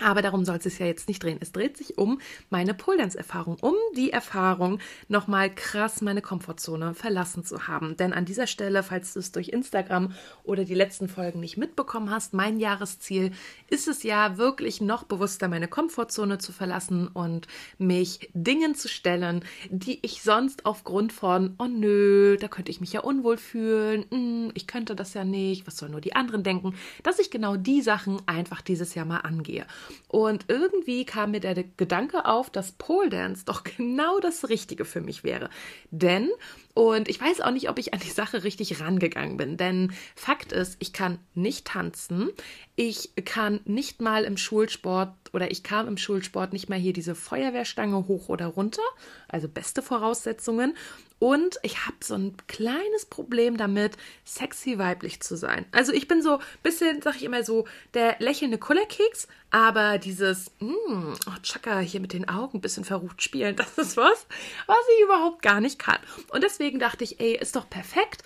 Aber 0.00 0.22
darum 0.22 0.44
soll 0.44 0.56
es 0.58 0.62
sich 0.62 0.78
ja 0.78 0.86
jetzt 0.86 1.08
nicht 1.08 1.20
drehen. 1.22 1.38
Es 1.40 1.50
dreht 1.50 1.76
sich 1.76 1.98
um 1.98 2.20
meine 2.50 2.72
Pole-Dance-Erfahrung, 2.72 3.56
um 3.60 3.74
die 3.96 4.12
Erfahrung, 4.12 4.78
nochmal 5.08 5.52
krass 5.52 6.02
meine 6.02 6.22
Komfortzone 6.22 6.94
verlassen 6.94 7.44
zu 7.44 7.66
haben. 7.66 7.96
Denn 7.96 8.12
an 8.12 8.24
dieser 8.24 8.46
Stelle, 8.46 8.84
falls 8.84 9.14
du 9.14 9.18
es 9.18 9.32
durch 9.32 9.48
Instagram 9.48 10.12
oder 10.44 10.64
die 10.64 10.74
letzten 10.74 11.08
Folgen 11.08 11.40
nicht 11.40 11.56
mitbekommen 11.56 12.10
hast, 12.10 12.32
mein 12.32 12.60
Jahresziel 12.60 13.32
ist 13.70 13.88
es 13.88 14.04
ja 14.04 14.38
wirklich 14.38 14.80
noch 14.80 15.02
bewusster, 15.02 15.48
meine 15.48 15.66
Komfortzone 15.66 16.38
zu 16.38 16.52
verlassen 16.52 17.08
und 17.08 17.48
mich 17.78 18.30
Dingen 18.34 18.76
zu 18.76 18.86
stellen, 18.86 19.44
die 19.68 19.98
ich 20.02 20.22
sonst 20.22 20.64
aufgrund 20.64 21.12
von, 21.12 21.56
oh 21.58 21.66
nö, 21.66 22.36
da 22.36 22.46
könnte 22.46 22.70
ich 22.70 22.80
mich 22.80 22.92
ja 22.92 23.00
unwohl 23.00 23.36
fühlen, 23.36 24.04
hm, 24.10 24.52
ich 24.54 24.68
könnte 24.68 24.94
das 24.94 25.14
ja 25.14 25.24
nicht, 25.24 25.66
was 25.66 25.76
sollen 25.76 25.92
nur 25.92 26.00
die 26.00 26.14
anderen 26.14 26.44
denken, 26.44 26.76
dass 27.02 27.18
ich 27.18 27.32
genau 27.32 27.56
die 27.56 27.82
Sachen 27.82 28.22
einfach 28.26 28.62
dieses 28.62 28.94
Jahr 28.94 29.04
mal 29.04 29.18
angehe. 29.18 29.66
Und 30.08 30.46
irgendwie 30.48 31.04
kam 31.04 31.32
mir 31.32 31.40
der 31.40 31.54
Gedanke 31.54 32.26
auf, 32.26 32.50
dass 32.50 32.72
Pole 32.72 33.08
Dance 33.08 33.44
doch 33.44 33.64
genau 33.64 34.20
das 34.20 34.48
Richtige 34.48 34.84
für 34.84 35.00
mich 35.00 35.24
wäre. 35.24 35.50
Denn, 35.90 36.28
und 36.74 37.08
ich 37.08 37.20
weiß 37.20 37.40
auch 37.40 37.50
nicht, 37.50 37.68
ob 37.68 37.78
ich 37.78 37.92
an 37.92 38.00
die 38.00 38.10
Sache 38.10 38.44
richtig 38.44 38.80
rangegangen 38.80 39.36
bin, 39.36 39.56
denn 39.56 39.92
Fakt 40.14 40.52
ist, 40.52 40.76
ich 40.78 40.92
kann 40.92 41.18
nicht 41.34 41.66
tanzen, 41.66 42.30
ich 42.76 43.12
kann 43.24 43.60
nicht 43.64 44.00
mal 44.00 44.24
im 44.24 44.36
Schulsport 44.36 45.12
oder 45.32 45.50
ich 45.50 45.62
kam 45.62 45.88
im 45.88 45.96
Schulsport 45.96 46.52
nicht 46.52 46.68
mal 46.68 46.78
hier 46.78 46.92
diese 46.92 47.14
Feuerwehrstange 47.14 48.08
hoch 48.08 48.28
oder 48.28 48.46
runter, 48.46 48.82
also 49.28 49.48
beste 49.48 49.82
Voraussetzungen. 49.82 50.76
Und 51.20 51.58
ich 51.62 51.84
habe 51.86 51.96
so 52.00 52.14
ein 52.14 52.36
kleines 52.46 53.06
Problem 53.06 53.56
damit, 53.56 53.96
sexy 54.24 54.78
weiblich 54.78 55.20
zu 55.20 55.36
sein. 55.36 55.66
Also 55.72 55.92
ich 55.92 56.06
bin 56.06 56.22
so 56.22 56.38
ein 56.38 56.44
bisschen, 56.62 57.02
sag 57.02 57.16
ich 57.16 57.24
immer 57.24 57.42
so, 57.42 57.66
der 57.94 58.16
lächelnde 58.20 58.58
Kullerkeks, 58.58 59.26
aber 59.50 59.98
dieses, 59.98 60.52
mh, 60.60 60.72
mm, 60.72 61.14
oh, 61.26 61.40
Chaka, 61.42 61.80
hier 61.80 62.00
mit 62.00 62.12
den 62.12 62.28
Augen 62.28 62.58
ein 62.58 62.60
bisschen 62.60 62.84
verrucht 62.84 63.20
spielen, 63.22 63.56
das 63.56 63.78
ist 63.78 63.96
was, 63.96 64.26
was 64.66 64.78
ich 64.96 65.04
überhaupt 65.04 65.42
gar 65.42 65.60
nicht 65.60 65.78
kann. 65.78 65.98
Und 66.30 66.44
deswegen 66.44 66.78
dachte 66.78 67.02
ich, 67.02 67.18
ey, 67.18 67.36
ist 67.36 67.56
doch 67.56 67.68
perfekt 67.68 68.22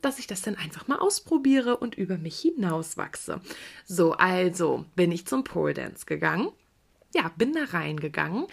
dass 0.00 0.18
ich 0.18 0.26
das 0.26 0.42
dann 0.42 0.56
einfach 0.56 0.88
mal 0.88 0.98
ausprobiere 0.98 1.76
und 1.76 1.96
über 1.96 2.18
mich 2.18 2.38
hinauswachse. 2.40 3.40
So, 3.86 4.12
also 4.12 4.84
bin 4.94 5.12
ich 5.12 5.26
zum 5.26 5.44
Pole 5.44 5.74
Dance 5.74 6.06
gegangen. 6.06 6.50
Ja, 7.14 7.30
bin 7.36 7.54
da 7.54 7.64
reingegangen 7.64 8.46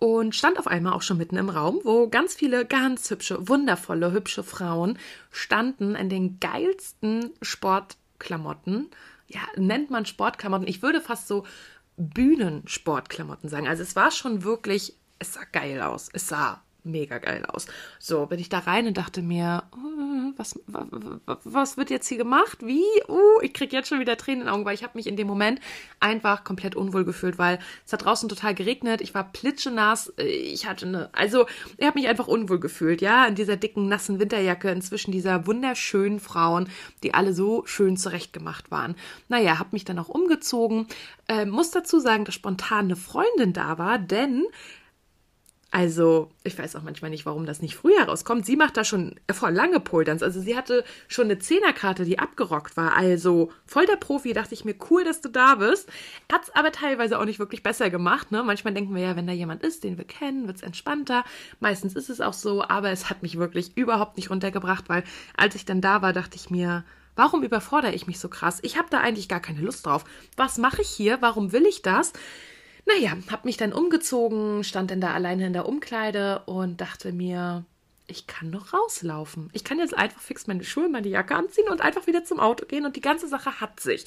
und 0.00 0.34
stand 0.34 0.58
auf 0.58 0.66
einmal 0.66 0.94
auch 0.94 1.02
schon 1.02 1.18
mitten 1.18 1.36
im 1.36 1.50
Raum, 1.50 1.80
wo 1.84 2.08
ganz 2.08 2.34
viele 2.34 2.64
ganz 2.64 3.08
hübsche, 3.10 3.48
wundervolle, 3.48 4.12
hübsche 4.12 4.42
Frauen 4.42 4.98
standen 5.30 5.94
in 5.94 6.08
den 6.08 6.40
geilsten 6.40 7.30
Sportklamotten. 7.42 8.88
Ja, 9.28 9.40
nennt 9.56 9.90
man 9.90 10.06
Sportklamotten. 10.06 10.66
Ich 10.66 10.82
würde 10.82 11.00
fast 11.00 11.28
so 11.28 11.44
Bühnensportklamotten 11.96 13.48
sagen. 13.48 13.68
Also 13.68 13.82
es 13.82 13.94
war 13.94 14.10
schon 14.10 14.42
wirklich, 14.42 14.96
es 15.18 15.34
sah 15.34 15.44
geil 15.52 15.82
aus. 15.82 16.08
Es 16.12 16.26
sah 16.26 16.62
mega 16.82 17.18
geil 17.18 17.44
aus. 17.46 17.66
So, 17.98 18.26
bin 18.26 18.40
ich 18.40 18.48
da 18.48 18.60
rein 18.60 18.86
und 18.86 18.96
dachte 18.96 19.22
mir, 19.22 19.64
was, 20.36 20.58
was 21.44 21.76
wird 21.76 21.90
jetzt 21.90 22.08
hier 22.08 22.18
gemacht? 22.18 22.58
Wie? 22.64 22.84
Uh, 23.08 23.40
ich 23.42 23.52
kriege 23.52 23.76
jetzt 23.76 23.88
schon 23.88 24.00
wieder 24.00 24.16
Tränen 24.16 24.42
in 24.42 24.46
den 24.46 24.54
Augen, 24.54 24.64
weil 24.64 24.74
ich 24.74 24.82
habe 24.82 24.96
mich 24.96 25.06
in 25.06 25.16
dem 25.16 25.26
Moment 25.26 25.60
einfach 26.00 26.44
komplett 26.44 26.76
unwohl 26.76 27.04
gefühlt, 27.04 27.38
weil 27.38 27.58
es 27.86 27.92
hat 27.92 28.04
draußen 28.04 28.28
total 28.28 28.54
geregnet, 28.54 29.00
ich 29.00 29.14
war 29.14 29.24
plitschenass, 29.32 30.12
ich 30.16 30.66
hatte 30.66 30.86
eine, 30.86 31.10
also 31.12 31.46
ich 31.76 31.86
habe 31.86 31.98
mich 31.98 32.08
einfach 32.08 32.26
unwohl 32.26 32.60
gefühlt, 32.60 33.00
ja, 33.00 33.26
in 33.26 33.34
dieser 33.34 33.56
dicken, 33.56 33.88
nassen 33.88 34.18
Winterjacke, 34.20 34.70
inzwischen 34.70 35.12
dieser 35.12 35.46
wunderschönen 35.46 36.20
Frauen, 36.20 36.68
die 37.02 37.14
alle 37.14 37.32
so 37.32 37.64
schön 37.66 37.96
zurechtgemacht 37.96 38.70
waren. 38.70 38.94
Naja, 39.28 39.58
habe 39.58 39.70
mich 39.72 39.84
dann 39.84 39.98
auch 39.98 40.08
umgezogen, 40.08 40.86
äh, 41.28 41.44
muss 41.46 41.70
dazu 41.70 42.00
sagen, 42.00 42.24
dass 42.24 42.34
spontan 42.34 42.86
eine 42.86 42.96
Freundin 42.96 43.52
da 43.52 43.78
war, 43.78 43.98
denn 43.98 44.46
also, 45.72 46.32
ich 46.42 46.58
weiß 46.58 46.74
auch 46.74 46.82
manchmal 46.82 47.12
nicht, 47.12 47.26
warum 47.26 47.46
das 47.46 47.62
nicht 47.62 47.76
früher 47.76 48.02
rauskommt. 48.02 48.44
Sie 48.44 48.56
macht 48.56 48.76
da 48.76 48.82
schon 48.82 49.14
voll 49.32 49.52
lange 49.52 49.78
Poldance. 49.78 50.24
Also, 50.24 50.40
sie 50.40 50.56
hatte 50.56 50.84
schon 51.06 51.26
eine 51.26 51.38
Zehnerkarte, 51.38 52.04
die 52.04 52.18
abgerockt 52.18 52.76
war. 52.76 52.96
Also, 52.96 53.52
voll 53.66 53.86
der 53.86 53.94
Profi. 53.94 54.32
Dachte 54.32 54.54
ich 54.54 54.64
mir, 54.64 54.74
cool, 54.90 55.04
dass 55.04 55.20
du 55.20 55.28
da 55.28 55.54
bist. 55.54 55.88
Hat's 56.30 56.50
aber 56.56 56.72
teilweise 56.72 57.20
auch 57.20 57.24
nicht 57.24 57.38
wirklich 57.38 57.62
besser 57.62 57.88
gemacht. 57.88 58.32
Ne? 58.32 58.42
Manchmal 58.42 58.74
denken 58.74 58.96
wir 58.96 59.02
ja, 59.02 59.14
wenn 59.14 59.28
da 59.28 59.32
jemand 59.32 59.62
ist, 59.62 59.84
den 59.84 59.96
wir 59.96 60.04
kennen, 60.04 60.48
wird's 60.48 60.62
entspannter. 60.62 61.24
Meistens 61.60 61.94
ist 61.94 62.10
es 62.10 62.20
auch 62.20 62.32
so. 62.34 62.64
Aber 62.64 62.90
es 62.90 63.08
hat 63.08 63.22
mich 63.22 63.38
wirklich 63.38 63.76
überhaupt 63.76 64.16
nicht 64.16 64.30
runtergebracht, 64.30 64.88
weil 64.88 65.04
als 65.36 65.54
ich 65.54 65.66
dann 65.66 65.80
da 65.80 66.02
war, 66.02 66.12
dachte 66.12 66.36
ich 66.36 66.50
mir, 66.50 66.84
Warum 67.16 67.42
überfordere 67.42 67.92
ich 67.92 68.06
mich 68.06 68.18
so 68.18 68.28
krass? 68.28 68.60
Ich 68.62 68.78
habe 68.78 68.88
da 68.88 69.00
eigentlich 69.00 69.28
gar 69.28 69.40
keine 69.40 69.60
Lust 69.60 69.84
drauf. 69.84 70.04
Was 70.36 70.58
mache 70.58 70.80
ich 70.80 70.88
hier? 70.88 71.20
Warum 71.20 71.52
will 71.52 71.66
ich 71.66 71.82
das? 71.82 72.12
Naja, 72.86 73.16
hab 73.30 73.44
mich 73.44 73.56
dann 73.56 73.72
umgezogen, 73.72 74.64
stand 74.64 74.90
dann 74.90 75.00
da 75.00 75.12
alleine 75.12 75.46
in 75.46 75.52
der 75.52 75.66
Umkleide 75.66 76.42
und 76.46 76.80
dachte 76.80 77.12
mir, 77.12 77.64
ich 78.06 78.26
kann 78.26 78.50
doch 78.50 78.72
rauslaufen. 78.72 79.50
Ich 79.52 79.64
kann 79.64 79.78
jetzt 79.78 79.96
einfach 79.96 80.20
fix 80.20 80.46
meine 80.46 80.64
Schuhe, 80.64 80.88
meine 80.88 81.08
Jacke 81.08 81.34
anziehen 81.34 81.68
und 81.68 81.80
einfach 81.80 82.06
wieder 82.06 82.24
zum 82.24 82.40
Auto 82.40 82.66
gehen 82.66 82.84
und 82.84 82.96
die 82.96 83.00
ganze 83.00 83.28
Sache 83.28 83.60
hat 83.60 83.80
sich. 83.80 84.06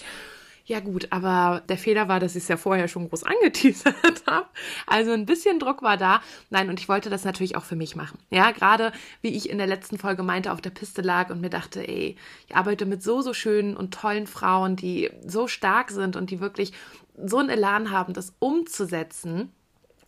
Ja 0.66 0.80
gut, 0.80 1.08
aber 1.10 1.62
der 1.68 1.78
Fehler 1.78 2.08
war, 2.08 2.22
dass 2.22 2.38
ich 2.38 2.44
es 2.44 2.48
ja 2.48 2.56
vorher 2.56 2.88
schon 2.88 3.10
groß 3.10 3.24
angeteasert 3.26 4.24
habe. 4.26 4.48
Also 4.88 5.12
ein 5.12 5.26
bisschen 5.26 5.60
Druck 5.60 5.82
war 5.82 5.98
da. 5.98 6.22
Nein, 6.50 6.70
und 6.70 6.80
ich 6.80 6.88
wollte 6.88 7.10
das 7.10 7.26
natürlich 7.26 7.58
auch 7.58 7.66
für 7.66 7.76
mich 7.76 7.98
machen. 7.98 8.18
Ja, 8.30 8.52
gerade 8.52 8.94
wie 9.22 9.36
ich 9.36 9.50
in 9.50 9.58
der 9.58 9.68
letzten 9.68 9.98
Folge 9.98 10.24
meinte, 10.24 10.54
auf 10.54 10.62
der 10.62 10.70
Piste 10.70 11.02
lag 11.02 11.30
und 11.32 11.42
mir 11.42 11.50
dachte, 11.50 11.86
ey, 11.86 12.16
ich 12.48 12.56
arbeite 12.56 12.86
mit 12.86 13.04
so, 13.04 13.22
so 13.22 13.34
schönen 13.34 13.76
und 13.76 13.94
tollen 13.94 14.26
Frauen, 14.26 14.78
die 14.78 15.12
so 15.26 15.48
stark 15.50 15.92
sind 15.92 16.16
und 16.16 16.30
die 16.30 16.40
wirklich 16.40 16.72
so 17.16 17.38
einen 17.38 17.50
Elan 17.50 17.92
haben, 17.92 18.14
das 18.14 18.34
umzusetzen, 18.40 19.52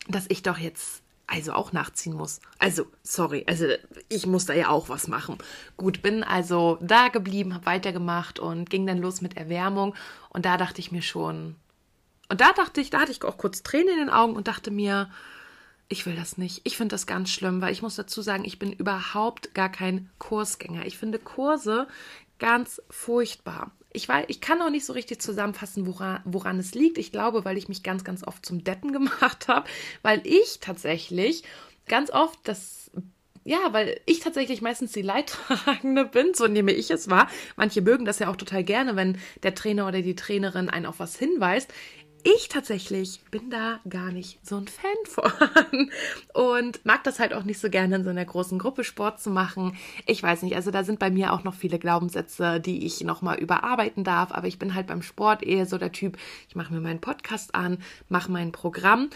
dass 0.08 0.26
ich 0.28 0.42
doch 0.42 0.58
jetzt 0.58 1.02
also 1.26 1.52
auch 1.52 1.72
nachziehen 1.72 2.14
muss. 2.14 2.40
Also, 2.58 2.86
sorry, 3.02 3.44
also 3.48 3.66
ich 4.08 4.26
muss 4.26 4.46
da 4.46 4.54
ja 4.54 4.68
auch 4.68 4.88
was 4.88 5.08
machen. 5.08 5.38
Gut, 5.76 6.02
bin 6.02 6.22
also 6.22 6.78
da 6.80 7.08
geblieben, 7.08 7.54
habe 7.54 7.66
weitergemacht 7.66 8.38
und 8.38 8.70
ging 8.70 8.86
dann 8.86 8.98
los 8.98 9.22
mit 9.22 9.36
Erwärmung. 9.36 9.94
Und 10.28 10.44
da 10.44 10.56
dachte 10.56 10.80
ich 10.80 10.92
mir 10.92 11.02
schon, 11.02 11.56
und 12.28 12.40
da 12.40 12.52
dachte 12.52 12.80
ich, 12.80 12.90
da 12.90 13.00
hatte 13.00 13.12
ich 13.12 13.24
auch 13.24 13.38
kurz 13.38 13.62
Tränen 13.62 13.94
in 13.94 13.98
den 13.98 14.10
Augen 14.10 14.36
und 14.36 14.48
dachte 14.48 14.70
mir, 14.70 15.10
ich 15.88 16.06
will 16.06 16.16
das 16.16 16.38
nicht. 16.38 16.60
Ich 16.64 16.76
finde 16.76 16.94
das 16.94 17.06
ganz 17.06 17.30
schlimm, 17.30 17.60
weil 17.60 17.72
ich 17.72 17.82
muss 17.82 17.96
dazu 17.96 18.22
sagen, 18.22 18.44
ich 18.44 18.58
bin 18.58 18.72
überhaupt 18.72 19.54
gar 19.54 19.68
kein 19.68 20.10
Kursgänger. 20.18 20.86
Ich 20.86 20.98
finde 20.98 21.18
Kurse 21.18 21.86
ganz 22.38 22.82
furchtbar 22.90 23.70
ich, 23.96 24.08
weiß, 24.08 24.26
ich 24.28 24.40
kann 24.40 24.60
auch 24.62 24.70
nicht 24.70 24.84
so 24.84 24.92
richtig 24.92 25.20
zusammenfassen, 25.20 25.86
woran, 25.86 26.20
woran 26.24 26.58
es 26.58 26.74
liegt. 26.74 26.98
Ich 26.98 27.12
glaube, 27.12 27.44
weil 27.44 27.56
ich 27.56 27.68
mich 27.68 27.82
ganz, 27.82 28.04
ganz 28.04 28.22
oft 28.22 28.44
zum 28.44 28.62
Deppen 28.62 28.92
gemacht 28.92 29.48
habe, 29.48 29.68
weil 30.02 30.20
ich 30.24 30.60
tatsächlich 30.60 31.42
ganz 31.88 32.10
oft 32.10 32.38
das 32.44 32.90
ja, 33.44 33.58
weil 33.70 34.00
ich 34.06 34.18
tatsächlich 34.18 34.60
meistens 34.60 34.90
die 34.90 35.02
Leidtragende 35.02 36.04
bin, 36.12 36.34
so 36.34 36.48
nehme 36.48 36.72
ich 36.72 36.90
es 36.90 37.08
wahr. 37.08 37.28
Manche 37.54 37.80
mögen 37.80 38.04
das 38.04 38.18
ja 38.18 38.28
auch 38.28 38.34
total 38.34 38.64
gerne, 38.64 38.96
wenn 38.96 39.18
der 39.44 39.54
Trainer 39.54 39.86
oder 39.86 40.02
die 40.02 40.16
Trainerin 40.16 40.68
einen 40.68 40.84
auf 40.84 40.98
was 40.98 41.16
hinweist 41.16 41.72
ich 42.34 42.48
tatsächlich 42.48 43.20
bin 43.30 43.50
da 43.50 43.78
gar 43.88 44.10
nicht 44.10 44.44
so 44.44 44.56
ein 44.56 44.66
Fan 44.66 44.90
von 45.06 45.90
und 46.34 46.84
mag 46.84 47.04
das 47.04 47.20
halt 47.20 47.32
auch 47.32 47.44
nicht 47.44 47.60
so 47.60 47.70
gerne 47.70 47.96
in 47.96 48.04
so 48.04 48.10
einer 48.10 48.24
großen 48.24 48.58
Gruppe 48.58 48.82
Sport 48.82 49.20
zu 49.20 49.30
machen. 49.30 49.76
Ich 50.06 50.22
weiß 50.22 50.42
nicht, 50.42 50.56
also 50.56 50.72
da 50.72 50.82
sind 50.82 50.98
bei 50.98 51.08
mir 51.08 51.32
auch 51.32 51.44
noch 51.44 51.54
viele 51.54 51.78
Glaubenssätze, 51.78 52.58
die 52.58 52.84
ich 52.84 53.02
nochmal 53.02 53.38
überarbeiten 53.38 54.02
darf, 54.02 54.32
aber 54.32 54.48
ich 54.48 54.58
bin 54.58 54.74
halt 54.74 54.88
beim 54.88 55.02
Sport 55.02 55.44
eher 55.44 55.66
so 55.66 55.78
der 55.78 55.92
Typ, 55.92 56.18
ich 56.48 56.56
mache 56.56 56.74
mir 56.74 56.80
meinen 56.80 57.00
Podcast 57.00 57.54
an, 57.54 57.78
mache 58.08 58.32
mein 58.32 58.50
Programm, 58.50 59.08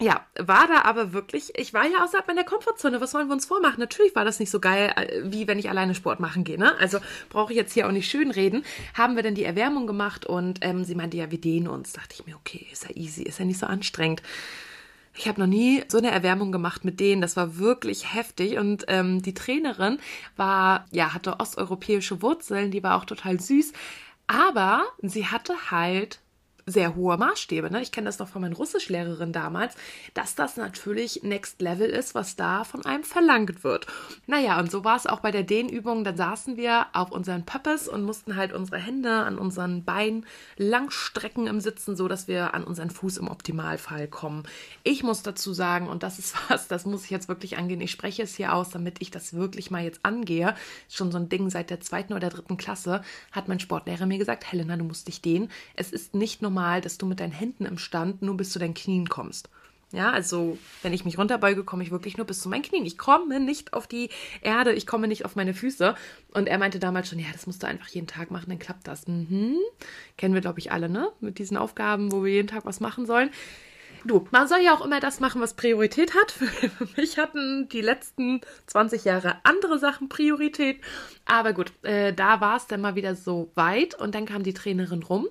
ja, 0.00 0.26
war 0.36 0.66
da 0.66 0.82
aber 0.82 1.12
wirklich, 1.12 1.56
ich 1.56 1.72
war 1.72 1.86
ja 1.86 2.02
außerhalb 2.02 2.26
meiner 2.26 2.42
Komfortzone. 2.42 3.00
Was 3.00 3.14
wollen 3.14 3.28
wir 3.28 3.32
uns 3.34 3.46
vormachen? 3.46 3.78
Natürlich 3.78 4.16
war 4.16 4.24
das 4.24 4.40
nicht 4.40 4.50
so 4.50 4.58
geil, 4.58 4.92
äh, 4.96 5.22
wie 5.24 5.46
wenn 5.46 5.58
ich 5.58 5.70
alleine 5.70 5.94
Sport 5.94 6.18
machen 6.18 6.42
gehe. 6.42 6.58
Ne? 6.58 6.76
Also 6.78 6.98
brauche 7.28 7.52
ich 7.52 7.56
jetzt 7.56 7.72
hier 7.72 7.86
auch 7.86 7.92
nicht 7.92 8.10
schön 8.10 8.32
reden. 8.32 8.64
Haben 8.94 9.14
wir 9.14 9.22
denn 9.22 9.36
die 9.36 9.44
Erwärmung 9.44 9.86
gemacht 9.86 10.26
und 10.26 10.58
ähm, 10.62 10.84
sie 10.84 10.96
meinte, 10.96 11.16
ja, 11.16 11.30
wir 11.30 11.40
dehnen 11.40 11.68
uns. 11.68 11.92
Dachte 11.92 12.16
ich 12.18 12.26
mir, 12.26 12.34
okay, 12.34 12.66
ist 12.72 12.84
ja 12.84 12.90
easy, 12.96 13.22
ist 13.22 13.38
ja 13.38 13.44
nicht 13.44 13.60
so 13.60 13.66
anstrengend. 13.66 14.20
Ich 15.16 15.28
habe 15.28 15.40
noch 15.40 15.46
nie 15.46 15.84
so 15.86 15.98
eine 15.98 16.10
Erwärmung 16.10 16.50
gemacht 16.50 16.84
mit 16.84 16.98
denen. 16.98 17.22
Das 17.22 17.36
war 17.36 17.58
wirklich 17.58 18.14
heftig. 18.14 18.58
Und 18.58 18.86
ähm, 18.88 19.22
die 19.22 19.34
Trainerin 19.34 19.98
war, 20.36 20.86
ja, 20.90 21.14
hatte 21.14 21.38
osteuropäische 21.38 22.20
Wurzeln, 22.20 22.72
die 22.72 22.82
war 22.82 22.96
auch 22.96 23.04
total 23.04 23.38
süß. 23.38 23.72
Aber 24.26 24.82
sie 25.02 25.26
hatte 25.26 25.70
halt 25.70 26.18
sehr 26.66 26.94
hohe 26.94 27.16
Maßstäbe. 27.16 27.70
Ne? 27.70 27.82
Ich 27.82 27.92
kenne 27.92 28.06
das 28.06 28.18
noch 28.18 28.28
von 28.28 28.42
meiner 28.42 28.56
Russischlehrerin 28.56 29.32
damals, 29.32 29.74
dass 30.14 30.34
das 30.34 30.56
natürlich 30.56 31.22
Next 31.22 31.60
Level 31.60 31.88
ist, 31.88 32.14
was 32.14 32.36
da 32.36 32.64
von 32.64 32.84
einem 32.84 33.04
verlangt 33.04 33.64
wird. 33.64 33.86
Naja, 34.26 34.58
und 34.58 34.70
so 34.70 34.84
war 34.84 34.96
es 34.96 35.06
auch 35.06 35.20
bei 35.20 35.30
der 35.30 35.42
Dehnübung. 35.42 36.04
Dann 36.04 36.16
saßen 36.16 36.56
wir 36.56 36.86
auf 36.92 37.10
unseren 37.10 37.44
Pöppes 37.44 37.88
und 37.88 38.04
mussten 38.04 38.36
halt 38.36 38.52
unsere 38.52 38.78
Hände 38.78 39.12
an 39.12 39.38
unseren 39.38 39.84
Beinen 39.84 40.26
lang 40.56 40.90
strecken 40.90 41.46
im 41.46 41.60
Sitzen, 41.60 41.96
so 41.96 42.08
dass 42.08 42.28
wir 42.28 42.54
an 42.54 42.64
unseren 42.64 42.90
Fuß 42.90 43.18
im 43.18 43.28
Optimalfall 43.28 44.08
kommen. 44.08 44.44
Ich 44.82 45.02
muss 45.02 45.22
dazu 45.22 45.52
sagen, 45.52 45.88
und 45.88 46.02
das 46.02 46.18
ist 46.18 46.34
was, 46.48 46.68
das 46.68 46.86
muss 46.86 47.04
ich 47.04 47.10
jetzt 47.10 47.28
wirklich 47.28 47.58
angehen. 47.58 47.80
Ich 47.80 47.90
spreche 47.90 48.22
es 48.22 48.34
hier 48.36 48.54
aus, 48.54 48.70
damit 48.70 49.00
ich 49.00 49.10
das 49.10 49.34
wirklich 49.34 49.70
mal 49.70 49.84
jetzt 49.84 50.00
angehe. 50.02 50.54
Schon 50.88 51.12
so 51.12 51.18
ein 51.18 51.28
Ding 51.28 51.50
seit 51.50 51.70
der 51.70 51.80
zweiten 51.80 52.14
oder 52.14 52.30
dritten 52.30 52.56
Klasse 52.56 53.02
hat 53.32 53.48
mein 53.48 53.60
Sportlehrer 53.60 54.06
mir 54.06 54.18
gesagt, 54.18 54.50
Helena, 54.50 54.76
du 54.76 54.84
musst 54.84 55.08
dich 55.08 55.20
dehnen. 55.20 55.50
Es 55.74 55.92
ist 55.92 56.14
nicht 56.14 56.40
nur 56.40 56.53
normal, 56.54 56.80
dass 56.80 56.98
du 56.98 57.06
mit 57.06 57.18
deinen 57.18 57.32
Händen 57.32 57.66
im 57.66 57.78
Stand 57.78 58.22
nur 58.22 58.36
bis 58.36 58.50
zu 58.50 58.58
deinen 58.58 58.74
Knien 58.74 59.08
kommst. 59.08 59.48
Ja, 59.92 60.10
also 60.10 60.58
wenn 60.82 60.92
ich 60.92 61.04
mich 61.04 61.18
runterbeuge, 61.18 61.62
komme 61.62 61.82
ich 61.82 61.90
wirklich 61.90 62.16
nur 62.16 62.26
bis 62.26 62.40
zu 62.40 62.48
meinen 62.48 62.62
Knien. 62.62 62.84
Ich 62.84 62.98
komme 62.98 63.38
nicht 63.38 63.72
auf 63.74 63.86
die 63.86 64.08
Erde, 64.40 64.72
ich 64.72 64.86
komme 64.86 65.06
nicht 65.06 65.24
auf 65.24 65.36
meine 65.36 65.54
Füße. 65.54 65.94
Und 66.32 66.48
er 66.48 66.58
meinte 66.58 66.78
damals 66.80 67.08
schon, 67.08 67.18
ja, 67.18 67.26
das 67.32 67.46
musst 67.46 67.62
du 67.62 67.66
einfach 67.66 67.88
jeden 67.88 68.06
Tag 68.06 68.30
machen, 68.30 68.48
dann 68.48 68.58
klappt 68.58 68.88
das. 68.88 69.06
Mhm. 69.06 69.56
Kennen 70.16 70.34
wir, 70.34 70.40
glaube 70.40 70.58
ich, 70.58 70.72
alle, 70.72 70.88
ne? 70.88 71.10
Mit 71.20 71.38
diesen 71.38 71.56
Aufgaben, 71.56 72.10
wo 72.10 72.24
wir 72.24 72.32
jeden 72.32 72.48
Tag 72.48 72.64
was 72.64 72.80
machen 72.80 73.06
sollen. 73.06 73.30
Du, 74.04 74.26
man 74.32 74.48
soll 74.48 74.60
ja 74.62 74.74
auch 74.74 74.84
immer 74.84 75.00
das 75.00 75.20
machen, 75.20 75.40
was 75.40 75.54
Priorität 75.54 76.14
hat. 76.14 76.32
Für 76.32 76.88
mich 76.96 77.16
hatten 77.18 77.68
die 77.68 77.80
letzten 77.80 78.40
20 78.66 79.04
Jahre 79.04 79.36
andere 79.44 79.78
Sachen 79.78 80.08
Priorität. 80.08 80.80
Aber 81.24 81.52
gut, 81.52 81.72
äh, 81.82 82.12
da 82.12 82.40
war 82.40 82.56
es 82.56 82.66
dann 82.66 82.80
mal 82.80 82.96
wieder 82.96 83.14
so 83.14 83.50
weit 83.54 83.94
und 83.94 84.14
dann 84.14 84.26
kam 84.26 84.42
die 84.42 84.54
Trainerin 84.54 85.04
rum 85.04 85.28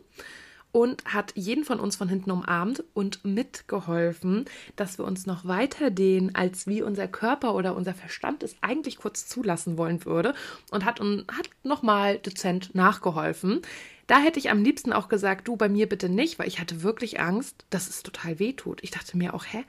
und 0.74 1.06
hat 1.06 1.32
jeden 1.36 1.64
von 1.64 1.80
uns 1.80 1.96
von 1.96 2.10
hinten 2.10 2.32
umarmt 2.32 2.84
und 2.94 3.24
mitgeholfen, 3.24 4.46
dass 4.76 4.98
wir 4.98 5.06
uns 5.06 5.26
noch 5.26 5.46
weiter 5.46 5.92
dehnen, 5.92 6.36
als 6.36 6.68
wie 6.68 6.82
unser 6.82 7.08
Körper 7.08 7.54
oder 7.54 7.76
unser 7.76 7.94
Verstand 7.94 8.44
es 8.44 8.58
eigentlich 8.62 8.98
kurz 8.98 9.28
zulassen 9.28 9.78
wollen 9.78 10.04
würde 10.04 10.34
und 10.72 10.84
hat, 10.84 11.00
hat 11.00 11.50
nochmal 11.62 12.18
dezent 12.18 12.74
nachgeholfen. 12.74 13.62
Da 14.08 14.20
hätte 14.20 14.40
ich 14.40 14.50
am 14.50 14.64
liebsten 14.64 14.94
auch 14.94 15.10
gesagt, 15.10 15.48
du 15.48 15.56
bei 15.56 15.70
mir 15.70 15.88
bitte 15.88 16.10
nicht, 16.10 16.40
weil 16.40 16.48
ich 16.48 16.60
hatte 16.60 16.82
wirklich 16.82 17.20
Angst, 17.20 17.66
dass 17.70 17.88
es 17.88 18.02
total 18.02 18.40
weh 18.40 18.54
tut. 18.54 18.84
Ich 18.84 18.92
dachte 18.92 19.16
mir 19.16 19.36
auch, 19.36 19.46
hä, 19.46 19.64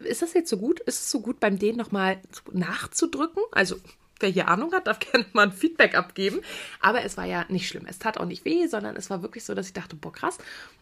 ist 0.00 0.20
das 0.20 0.34
jetzt 0.34 0.50
so 0.50 0.58
gut? 0.58 0.80
Ist 0.80 1.00
es 1.00 1.10
so 1.10 1.20
gut 1.20 1.40
beim 1.40 1.58
Dehnen 1.58 1.78
nochmal 1.78 2.18
nachzudrücken? 2.52 3.42
Also 3.52 3.76
Wer 4.22 4.30
hier 4.30 4.48
Ahnung 4.48 4.72
hat, 4.72 4.86
darf 4.86 4.98
gerne 5.12 5.26
mal 5.32 5.48
ein 5.48 5.52
Feedback 5.52 5.94
abgeben. 5.94 6.40
Aber 6.80 7.04
es 7.04 7.16
war 7.16 7.24
ja 7.24 7.44
nicht 7.48 7.68
schlimm. 7.68 7.86
Es 7.86 7.98
tat 7.98 8.18
auch 8.18 8.24
nicht 8.24 8.44
weh, 8.44 8.66
sondern 8.66 8.96
es 8.96 9.10
war 9.10 9.22
wirklich 9.22 9.44
so, 9.44 9.54
dass 9.54 9.66
ich 9.66 9.72
dachte, 9.72 9.96
boah, 9.96 10.12
krass, 10.12 10.38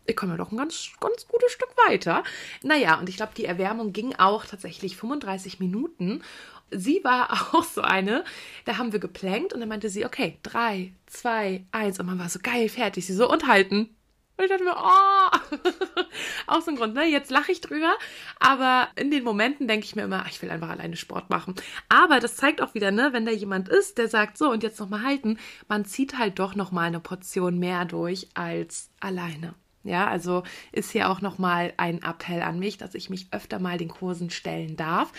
ich 0.06 0.16
komme 0.16 0.32
ja 0.32 0.38
doch 0.38 0.52
ein 0.52 0.56
ganz, 0.56 0.90
ganz 1.00 1.26
gutes 1.26 1.52
Stück 1.52 1.70
weiter. 1.88 2.22
Naja, 2.62 2.98
und 2.98 3.08
ich 3.08 3.16
glaube, 3.16 3.32
die 3.36 3.46
Erwärmung 3.46 3.92
ging 3.92 4.14
auch 4.16 4.44
tatsächlich 4.44 4.96
35 4.96 5.58
Minuten. 5.60 6.22
Sie 6.70 7.00
war 7.02 7.32
auch 7.54 7.64
so 7.64 7.80
eine, 7.80 8.24
da 8.64 8.78
haben 8.78 8.92
wir 8.92 9.00
geplankt 9.00 9.52
und 9.52 9.60
dann 9.60 9.68
meinte 9.68 9.88
sie, 9.88 10.04
okay, 10.04 10.38
drei, 10.42 10.92
zwei, 11.06 11.64
eins. 11.72 11.98
Und 11.98 12.06
man 12.06 12.18
war 12.18 12.28
so 12.28 12.38
geil, 12.42 12.68
fertig. 12.68 13.06
Sie 13.06 13.14
so, 13.14 13.30
und 13.30 13.46
halten. 13.46 13.96
Und 14.36 14.44
ich 14.44 14.50
dachte 14.50 14.64
mir, 14.64 14.76
oh, 14.76 15.38
auch 16.46 16.60
so 16.62 16.70
ein 16.70 16.76
Grund, 16.76 16.94
ne? 16.94 17.04
Jetzt 17.06 17.30
lache 17.30 17.52
ich 17.52 17.60
drüber, 17.60 17.92
aber 18.38 18.88
in 18.96 19.10
den 19.10 19.24
Momenten 19.24 19.68
denke 19.68 19.84
ich 19.84 19.96
mir 19.96 20.02
immer, 20.02 20.24
ich 20.28 20.40
will 20.42 20.50
einfach 20.50 20.70
alleine 20.70 20.96
Sport 20.96 21.30
machen. 21.30 21.54
Aber 21.88 22.20
das 22.20 22.36
zeigt 22.36 22.62
auch 22.62 22.74
wieder, 22.74 22.90
ne, 22.90 23.10
wenn 23.12 23.26
da 23.26 23.32
jemand 23.32 23.68
ist, 23.68 23.98
der 23.98 24.08
sagt, 24.08 24.38
so 24.38 24.50
und 24.50 24.62
jetzt 24.62 24.80
nochmal 24.80 25.02
halten, 25.02 25.38
man 25.68 25.84
zieht 25.84 26.18
halt 26.18 26.38
doch 26.38 26.54
nochmal 26.54 26.86
eine 26.86 27.00
Portion 27.00 27.58
mehr 27.58 27.84
durch 27.84 28.28
als 28.34 28.90
alleine. 29.00 29.54
Ja, 29.82 30.08
also 30.08 30.42
ist 30.72 30.90
hier 30.90 31.08
auch 31.08 31.22
nochmal 31.22 31.72
ein 31.78 32.02
Appell 32.02 32.42
an 32.42 32.58
mich, 32.58 32.76
dass 32.76 32.94
ich 32.94 33.08
mich 33.08 33.28
öfter 33.30 33.58
mal 33.58 33.78
den 33.78 33.88
Kursen 33.88 34.30
stellen 34.30 34.76
darf. 34.76 35.12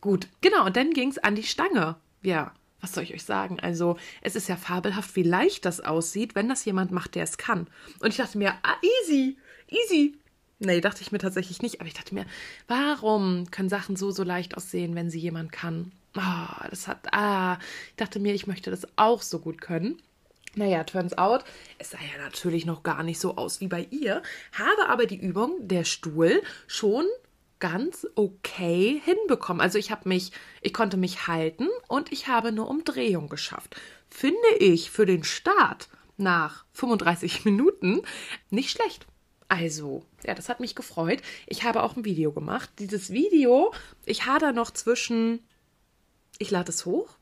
Gut, 0.00 0.28
genau, 0.40 0.66
und 0.66 0.76
dann 0.76 0.90
ging 0.90 1.08
es 1.08 1.18
an 1.18 1.34
die 1.34 1.44
Stange. 1.44 1.96
Ja, 2.22 2.52
was 2.82 2.92
soll 2.92 3.04
ich 3.04 3.14
euch 3.14 3.22
sagen? 3.22 3.60
Also, 3.60 3.96
es 4.20 4.36
ist 4.36 4.48
ja 4.48 4.56
fabelhaft, 4.56 5.16
wie 5.16 5.22
leicht 5.22 5.64
das 5.64 5.80
aussieht, 5.80 6.34
wenn 6.34 6.48
das 6.48 6.64
jemand 6.64 6.90
macht, 6.90 7.14
der 7.14 7.24
es 7.24 7.38
kann. 7.38 7.68
Und 8.00 8.08
ich 8.08 8.16
dachte 8.16 8.36
mir, 8.36 8.54
ah, 8.62 8.74
easy, 8.82 9.38
easy. 9.72 10.14
Nee, 10.58 10.80
dachte 10.80 11.02
ich 11.02 11.10
mir 11.10 11.18
tatsächlich 11.18 11.60
nicht, 11.60 11.80
aber 11.80 11.88
ich 11.88 11.94
dachte 11.94 12.14
mir, 12.14 12.24
warum 12.68 13.50
können 13.50 13.68
Sachen 13.68 13.96
so, 13.96 14.12
so 14.12 14.22
leicht 14.22 14.56
aussehen, 14.56 14.94
wenn 14.94 15.10
sie 15.10 15.18
jemand 15.18 15.50
kann? 15.50 15.90
Oh, 16.16 16.66
das 16.70 16.86
hat, 16.86 17.12
ah, 17.12 17.58
ich 17.88 17.96
dachte 17.96 18.20
mir, 18.20 18.34
ich 18.34 18.46
möchte 18.46 18.70
das 18.70 18.86
auch 18.96 19.22
so 19.22 19.40
gut 19.40 19.60
können. 19.60 20.00
Naja, 20.54 20.84
turns 20.84 21.16
out, 21.16 21.44
es 21.78 21.90
sah 21.90 21.98
ja 21.98 22.22
natürlich 22.22 22.66
noch 22.66 22.82
gar 22.82 23.02
nicht 23.02 23.18
so 23.18 23.36
aus 23.36 23.60
wie 23.60 23.68
bei 23.68 23.88
ihr, 23.90 24.22
habe 24.52 24.88
aber 24.88 25.06
die 25.06 25.16
Übung, 25.16 25.66
der 25.66 25.84
Stuhl, 25.84 26.42
schon 26.66 27.06
ganz 27.58 28.06
okay 28.16 29.00
hinbekommen. 29.04 29.62
Also 29.62 29.78
ich 29.78 29.90
habe 29.90 30.08
mich, 30.08 30.32
ich 30.60 30.74
konnte 30.74 30.96
mich 30.96 31.26
halten 31.26 31.68
und 31.88 32.12
ich 32.12 32.28
habe 32.28 32.48
eine 32.48 32.64
Umdrehung 32.64 33.28
geschafft. 33.28 33.76
Finde 34.10 34.36
ich 34.58 34.90
für 34.90 35.06
den 35.06 35.24
Start 35.24 35.88
nach 36.16 36.66
35 36.72 37.44
Minuten 37.44 38.02
nicht 38.50 38.70
schlecht. 38.70 39.06
Also, 39.52 40.02
ja, 40.24 40.32
das 40.32 40.48
hat 40.48 40.60
mich 40.60 40.74
gefreut. 40.74 41.20
Ich 41.46 41.62
habe 41.62 41.82
auch 41.82 41.94
ein 41.94 42.06
Video 42.06 42.32
gemacht. 42.32 42.70
Dieses 42.78 43.12
Video, 43.12 43.74
ich 44.06 44.24
hader 44.24 44.54
noch 44.54 44.70
zwischen, 44.70 45.40
ich 46.38 46.50
lade 46.50 46.70
es 46.70 46.86
hoch 46.86 47.18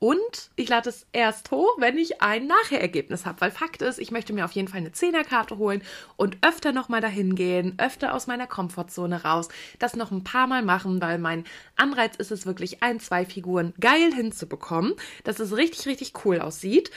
und 0.00 0.50
ich 0.56 0.68
lade 0.68 0.88
es 0.88 1.06
erst 1.12 1.52
hoch, 1.52 1.68
wenn 1.78 1.96
ich 1.96 2.20
ein 2.20 2.48
Nachherergebnis 2.48 3.26
habe. 3.26 3.40
Weil 3.42 3.52
Fakt 3.52 3.80
ist, 3.82 4.00
ich 4.00 4.10
möchte 4.10 4.32
mir 4.32 4.44
auf 4.44 4.50
jeden 4.52 4.66
Fall 4.66 4.78
eine 4.78 4.90
Zehnerkarte 4.90 5.58
holen 5.58 5.82
und 6.16 6.38
öfter 6.44 6.72
nochmal 6.72 7.00
dahin 7.00 7.36
gehen, 7.36 7.74
öfter 7.78 8.12
aus 8.12 8.26
meiner 8.26 8.48
Komfortzone 8.48 9.22
raus, 9.22 9.46
das 9.78 9.94
noch 9.94 10.10
ein 10.10 10.24
paar 10.24 10.48
Mal 10.48 10.62
machen, 10.62 11.00
weil 11.00 11.18
mein 11.18 11.44
Anreiz 11.76 12.16
ist 12.16 12.32
es 12.32 12.44
wirklich, 12.44 12.82
ein, 12.82 12.98
zwei 12.98 13.24
Figuren 13.24 13.72
geil 13.78 14.12
hinzubekommen, 14.12 14.94
dass 15.22 15.38
es 15.38 15.56
richtig, 15.56 15.86
richtig 15.86 16.24
cool 16.24 16.40
aussieht. 16.40 16.90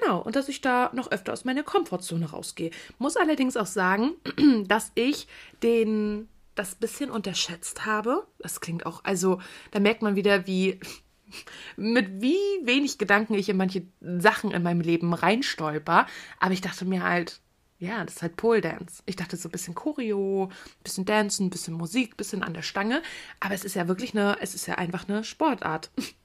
Genau, 0.00 0.20
und 0.20 0.36
dass 0.36 0.48
ich 0.48 0.60
da 0.60 0.90
noch 0.94 1.10
öfter 1.10 1.32
aus 1.32 1.44
meiner 1.44 1.62
Komfortzone 1.62 2.30
rausgehe. 2.30 2.70
Muss 2.98 3.16
allerdings 3.16 3.56
auch 3.56 3.66
sagen, 3.66 4.12
dass 4.66 4.90
ich 4.94 5.26
den 5.62 6.28
das 6.54 6.74
bisschen 6.74 7.10
unterschätzt 7.10 7.84
habe. 7.84 8.26
Das 8.38 8.60
klingt 8.60 8.86
auch, 8.86 9.04
also 9.04 9.40
da 9.70 9.80
merkt 9.80 10.02
man 10.02 10.16
wieder, 10.16 10.46
wie 10.46 10.80
mit 11.76 12.22
wie 12.22 12.36
wenig 12.62 12.98
Gedanken 12.98 13.34
ich 13.34 13.48
in 13.48 13.56
manche 13.56 13.86
Sachen 14.00 14.50
in 14.50 14.62
meinem 14.62 14.80
Leben 14.80 15.12
reinstolper. 15.12 16.06
Aber 16.38 16.52
ich 16.52 16.60
dachte 16.62 16.84
mir 16.84 17.02
halt, 17.02 17.40
ja, 17.78 18.04
das 18.04 18.16
ist 18.16 18.22
halt 18.22 18.36
Pole 18.36 18.60
Dance. 18.60 19.02
Ich 19.06 19.16
dachte 19.16 19.36
so 19.36 19.48
ein 19.48 19.52
bisschen 19.52 19.74
Choreo, 19.74 20.44
ein 20.44 20.82
bisschen 20.84 21.04
Dancen, 21.04 21.46
ein 21.46 21.50
bisschen 21.50 21.74
Musik, 21.74 22.12
ein 22.12 22.16
bisschen 22.16 22.42
an 22.42 22.54
der 22.54 22.62
Stange. 22.62 23.02
Aber 23.40 23.54
es 23.54 23.64
ist 23.64 23.74
ja 23.74 23.88
wirklich 23.88 24.12
eine, 24.12 24.38
es 24.40 24.54
ist 24.54 24.66
ja 24.66 24.76
einfach 24.76 25.06
eine 25.06 25.24
Sportart. 25.24 25.90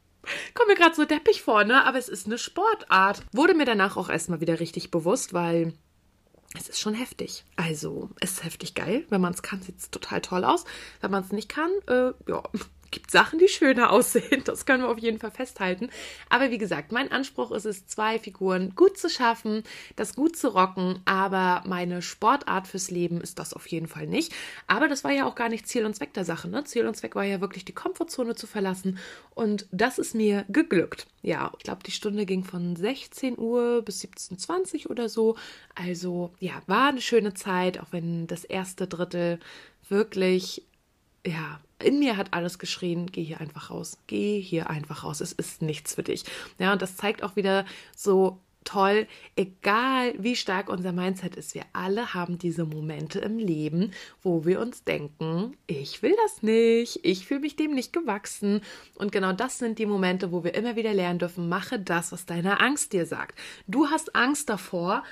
Kommt 0.54 0.70
mir 0.70 0.76
gerade 0.76 0.96
so 0.96 1.06
deppig 1.06 1.42
vor, 1.42 1.64
ne? 1.64 1.86
Aber 1.86 1.98
es 1.98 2.10
ist 2.10 2.26
eine 2.26 2.38
Sportart. 2.38 3.24
Wurde 3.32 3.54
mir 3.54 3.66
danach 3.66 3.98
auch 3.98 4.10
erstmal 4.10 4.42
wieder 4.42 4.60
richtig 4.60 4.92
bewusst, 4.92 5.34
weil 5.34 5.74
es 6.56 6.70
ist 6.70 6.80
schon 6.80 6.94
heftig. 6.94 7.44
Also, 7.56 8.10
es 8.20 8.34
ist 8.34 8.44
heftig 8.44 8.74
geil. 8.74 9.06
Wenn 9.10 9.22
man 9.22 9.34
es 9.34 9.42
kann, 9.42 9.62
sieht 9.62 9.80
es 9.80 9.92
total 9.92 10.22
toll 10.22 10.44
aus. 10.44 10.66
Wenn 11.02 11.12
man 11.12 11.24
es 11.24 11.32
nicht 11.32 11.50
kann, 11.50 11.70
äh, 11.88 12.12
ja, 12.28 12.44
gibt 12.92 13.12
Sachen, 13.12 13.40
die 13.40 13.48
schöner 13.48 13.92
aussehen. 13.92 14.44
Das 14.46 14.66
können 14.66 14.84
wir 14.84 14.90
auf 14.90 15.00
jeden 15.00 15.20
Fall 15.20 15.32
festhalten. 15.32 15.90
Aber 16.30 16.52
wie 16.52 16.58
gesagt, 16.58 16.92
mein 16.92 17.12
Anspruch 17.12 17.52
ist 17.52 17.66
es, 17.66 17.88
zwei 17.88 18.20
Figuren 18.20 18.76
gut 18.76 18.98
zu 18.98 19.10
schaffen, 19.10 19.64
das 19.96 20.16
gut 20.16 20.36
zu 20.36 20.50
rocken. 20.50 21.00
Aber 21.06 21.64
meine 21.66 22.02
Sportart 22.02 22.68
fürs 22.68 22.92
Leben 22.92 23.22
ist 23.22 23.40
das 23.40 23.54
auf 23.54 23.68
jeden 23.68 23.88
Fall 23.88 24.08
nicht. 24.08 24.34
Aber 24.68 24.88
das 24.88 25.04
war 25.04 25.12
ja 25.12 25.26
auch 25.26 25.36
gar 25.36 25.50
nicht 25.50 25.68
Ziel 25.68 25.86
und 25.86 25.96
Zweck 25.96 26.14
der 26.14 26.26
Sache. 26.26 26.48
Ne? 26.48 26.64
Ziel 26.64 26.88
und 26.88 26.96
Zweck 26.96 27.16
war 27.16 27.24
ja 27.24 27.42
wirklich 27.42 27.66
die 27.66 27.74
Komfortzone 27.74 28.36
zu 28.36 28.48
verlassen. 28.48 29.00
Und 29.34 29.68
das 29.72 30.00
ist 30.00 30.16
mir 30.16 30.46
geglückt. 30.50 31.08
Ja, 31.22 31.52
ich 31.58 31.64
glaube, 31.64 31.84
die 31.86 31.92
Stunde 31.92 32.26
ging 32.26 32.44
von 32.44 32.76
16 32.76 33.38
Uhr 33.38 33.82
bis 33.82 34.02
17.20 34.02 34.86
Uhr 34.86 34.92
oder 34.92 35.10
so. 35.10 35.36
Also 35.76 36.34
ja, 36.40 36.62
war 36.68 36.90
eine 36.90 37.02
schöne 37.02 37.34
Zeit, 37.34 37.80
auch 37.80 37.88
wenn 37.92 38.28
das 38.28 38.44
erste 38.44 38.88
Drittel 38.88 39.40
wirklich 39.90 40.64
ja, 41.26 41.60
in 41.84 42.00
mir 42.00 42.18
hat 42.18 42.34
alles 42.34 42.60
geschrien, 42.60 43.08
geh 43.12 43.24
hier 43.24 43.40
einfach 43.40 43.70
raus, 43.70 43.98
geh 44.08 44.40
hier 44.40 44.70
einfach 44.70 45.04
raus, 45.04 45.22
es 45.22 45.32
ist 45.32 45.62
nichts 45.62 45.96
für 45.96 46.04
dich. 46.04 46.24
Ja, 46.60 46.74
und 46.74 46.82
das 46.82 46.98
zeigt 46.98 47.24
auch 47.24 47.36
wieder 47.36 47.66
so 47.96 48.40
toll, 48.68 49.08
egal 49.38 50.14
wie 50.18 50.36
stark 50.36 50.68
unser 50.68 50.92
Mindset 50.92 51.38
ist, 51.38 51.56
wir 51.56 51.64
alle 51.72 52.14
haben 52.14 52.38
diese 52.38 52.66
Momente 52.66 53.20
im 53.20 53.38
Leben, 53.38 53.92
wo 54.22 54.46
wir 54.46 54.60
uns 54.60 54.84
denken, 54.84 55.56
ich 55.68 56.04
will 56.04 56.16
das 56.24 56.44
nicht, 56.44 57.00
ich 57.04 57.26
fühle 57.26 57.40
mich 57.40 57.56
dem 57.56 57.74
nicht 57.74 57.94
gewachsen. 57.94 58.62
Und 58.96 59.14
genau 59.14 59.32
das 59.32 59.58
sind 59.58 59.80
die 59.80 59.86
Momente, 59.86 60.34
wo 60.34 60.44
wir 60.44 60.54
immer 60.54 60.76
wieder 60.76 60.94
lernen 60.94 61.20
dürfen, 61.20 61.48
mache 61.48 61.80
das, 61.80 62.12
was 62.12 62.26
deine 62.26 62.60
Angst 62.60 62.92
dir 62.92 63.06
sagt. 63.06 63.40
Du 63.68 63.88
hast 63.88 64.16
Angst 64.16 64.50
davor, 64.50 65.04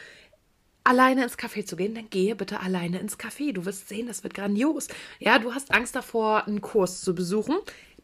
alleine 0.86 1.24
ins 1.24 1.38
Café 1.38 1.66
zu 1.66 1.76
gehen, 1.76 1.96
dann 1.96 2.10
gehe 2.10 2.36
bitte 2.36 2.62
alleine 2.62 3.00
ins 3.00 3.20
Café. 3.20 3.52
Du 3.52 3.66
wirst 3.66 3.90
sehen, 3.90 4.08
das 4.08 4.24
wird 4.24 4.34
grandios. 4.34 4.88
Ja, 5.20 5.40
du 5.40 5.54
hast 5.54 5.74
Angst 5.74 5.96
davor, 5.96 6.48
einen 6.48 6.62
Kurs 6.62 7.02
zu 7.02 7.14
besuchen 7.14 7.56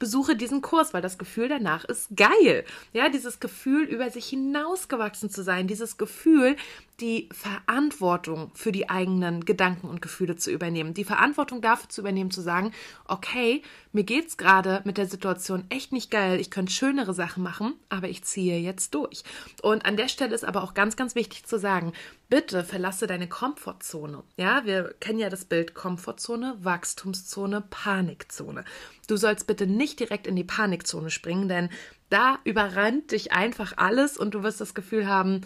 besuche 0.02 0.36
diesen 0.36 0.62
Kurs, 0.62 0.94
weil 0.96 1.04
das 1.04 1.20
Gefühl 1.20 1.48
danach 1.48 1.86
ist 1.86 2.10
geil. 2.18 2.66
Ja, 2.92 3.08
dieses 3.08 3.40
Gefühl, 3.40 3.84
über 3.84 4.10
sich 4.10 4.26
hinausgewachsen 4.26 5.30
zu 5.30 5.44
sein, 5.44 5.68
dieses 5.68 5.98
Gefühl, 5.98 6.58
die 7.02 7.28
Verantwortung 7.34 8.52
für 8.54 8.72
die 8.72 8.90
eigenen 8.90 9.44
Gedanken 9.44 9.90
und 9.90 10.02
Gefühle 10.02 10.36
zu 10.36 10.52
übernehmen, 10.52 10.94
die 10.94 11.04
Verantwortung 11.04 11.62
dafür 11.62 11.90
zu 11.90 12.02
übernehmen, 12.02 12.32
zu 12.32 12.42
sagen, 12.42 12.72
okay, 13.06 13.64
mir 13.92 14.04
geht's 14.04 14.38
gerade 14.38 14.82
mit 14.86 14.98
der 14.98 15.08
Situation 15.08 15.66
echt 15.70 15.92
nicht 15.92 16.12
geil, 16.12 16.40
ich 16.40 16.52
könnte 16.52 16.72
schönere 16.72 17.14
Sachen 17.14 17.44
machen, 17.44 17.74
aber 17.90 18.08
ich 18.08 18.24
ziehe 18.24 18.60
jetzt 18.60 18.94
durch. 18.94 19.24
Und 19.62 19.86
an 19.86 19.98
der 19.98 20.08
Stelle 20.08 20.36
ist 20.36 20.46
aber 20.46 20.64
auch 20.64 20.74
ganz, 20.74 20.96
ganz 20.96 21.16
wichtig 21.16 21.46
zu 21.46 21.58
sagen, 21.58 21.92
bitte 22.30 22.64
verlasse 22.64 23.08
deine 23.08 23.28
Komfortzone. 23.28 24.24
Ja, 24.38 24.66
wir 24.66 24.94
kennen 25.00 25.20
ja 25.20 25.30
das 25.30 25.46
Bild 25.46 25.74
Komfortzone, 25.74 26.56
Wachstumszone, 26.62 27.62
Panikzone. 27.70 28.64
Du 29.08 29.18
sollst 29.18 29.48
bitte 29.48 29.66
nicht 29.66 30.00
direkt 30.00 30.28
in 30.28 30.36
die 30.36 30.44
Panikzone 30.44 31.10
springen, 31.10 31.50
denn 31.50 31.70
da 32.10 32.40
überrannt 32.44 33.12
dich 33.12 33.32
einfach 33.32 33.74
alles 33.78 34.18
und 34.18 34.34
du 34.34 34.44
wirst 34.44 34.62
das 34.62 34.74
Gefühl 34.74 35.08
haben, 35.08 35.42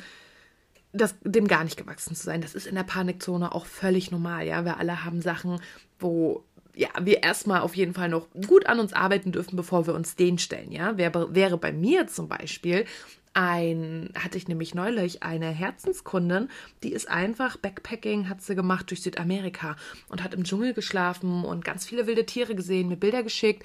das, 0.96 1.16
dem 1.24 1.48
gar 1.48 1.64
nicht 1.64 1.78
gewachsen 1.78 2.16
zu 2.16 2.24
sein. 2.24 2.42
Das 2.42 2.56
ist 2.56 2.68
in 2.68 2.76
der 2.76 2.84
Panikzone 2.84 3.54
auch 3.54 3.66
völlig 3.66 4.12
normal, 4.12 4.46
ja. 4.46 4.66
Wir 4.66 4.78
alle 4.78 5.04
haben 5.04 5.22
Sachen, 5.22 5.60
wo 6.00 6.44
ja, 6.76 6.90
wir 7.02 7.24
erstmal 7.24 7.62
auf 7.62 7.76
jeden 7.76 7.94
Fall 7.94 8.10
noch 8.10 8.28
gut 8.48 8.66
an 8.66 8.80
uns 8.80 8.94
arbeiten 8.94 9.32
dürfen, 9.32 9.56
bevor 9.56 9.88
wir 9.88 9.94
uns 9.94 10.16
den 10.16 10.38
stellen, 10.38 10.72
ja. 10.72 10.98
Wäre, 10.98 11.34
wäre 11.34 11.58
bei 11.58 11.72
mir 11.72 12.08
zum 12.08 12.28
Beispiel 12.28 12.86
ein, 13.34 14.10
hatte 14.18 14.38
ich 14.38 14.48
nämlich 14.48 14.74
neulich 14.74 15.22
eine 15.22 15.50
Herzenskundin, 15.50 16.50
die 16.84 16.94
ist 16.94 17.10
einfach 17.10 17.58
Backpacking, 17.58 18.30
hat 18.30 18.42
sie 18.42 18.56
gemacht 18.56 18.90
durch 18.90 19.02
Südamerika 19.02 19.76
und 20.08 20.24
hat 20.24 20.34
im 20.34 20.46
Dschungel 20.46 20.74
geschlafen 20.74 21.44
und 21.44 21.66
ganz 21.66 21.86
viele 21.86 22.08
wilde 22.08 22.26
Tiere 22.26 22.56
gesehen, 22.56 22.88
mir 22.88 22.96
Bilder 22.96 23.24
geschickt. 23.24 23.64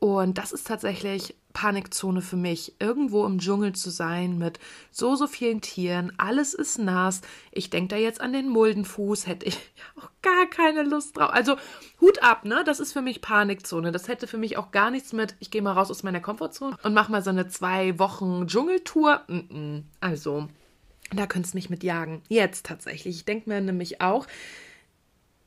Und 0.00 0.38
das 0.38 0.52
ist 0.52 0.66
tatsächlich 0.66 1.34
Panikzone 1.52 2.22
für 2.22 2.36
mich, 2.36 2.74
irgendwo 2.78 3.24
im 3.26 3.40
Dschungel 3.40 3.72
zu 3.72 3.90
sein 3.90 4.38
mit 4.38 4.60
so, 4.92 5.16
so 5.16 5.26
vielen 5.26 5.60
Tieren. 5.60 6.12
Alles 6.16 6.54
ist 6.54 6.78
nass. 6.78 7.20
Ich 7.50 7.68
denke 7.70 7.88
da 7.88 7.96
jetzt 7.96 8.20
an 8.20 8.32
den 8.32 8.48
Muldenfuß, 8.48 9.26
hätte 9.26 9.46
ich 9.46 9.58
auch 9.96 10.08
gar 10.22 10.46
keine 10.46 10.84
Lust 10.84 11.16
drauf. 11.16 11.30
Also 11.32 11.56
Hut 12.00 12.22
ab, 12.22 12.44
ne? 12.44 12.62
Das 12.64 12.78
ist 12.78 12.92
für 12.92 13.02
mich 13.02 13.20
Panikzone. 13.20 13.90
Das 13.90 14.06
hätte 14.06 14.28
für 14.28 14.38
mich 14.38 14.56
auch 14.56 14.70
gar 14.70 14.92
nichts 14.92 15.12
mit, 15.12 15.34
ich 15.40 15.50
gehe 15.50 15.62
mal 15.62 15.72
raus 15.72 15.90
aus 15.90 16.04
meiner 16.04 16.20
Komfortzone 16.20 16.76
und 16.84 16.94
mache 16.94 17.10
mal 17.10 17.22
so 17.22 17.30
eine 17.30 17.48
zwei 17.48 17.98
Wochen 17.98 18.46
Dschungeltour. 18.46 19.22
Also, 19.98 20.48
da 21.12 21.26
könntest 21.26 21.54
du 21.54 21.58
mich 21.58 21.70
mit 21.70 21.82
jagen. 21.82 22.22
Jetzt 22.28 22.66
tatsächlich. 22.66 23.16
Ich 23.16 23.24
denke 23.24 23.48
mir 23.50 23.60
nämlich 23.60 24.00
auch, 24.00 24.28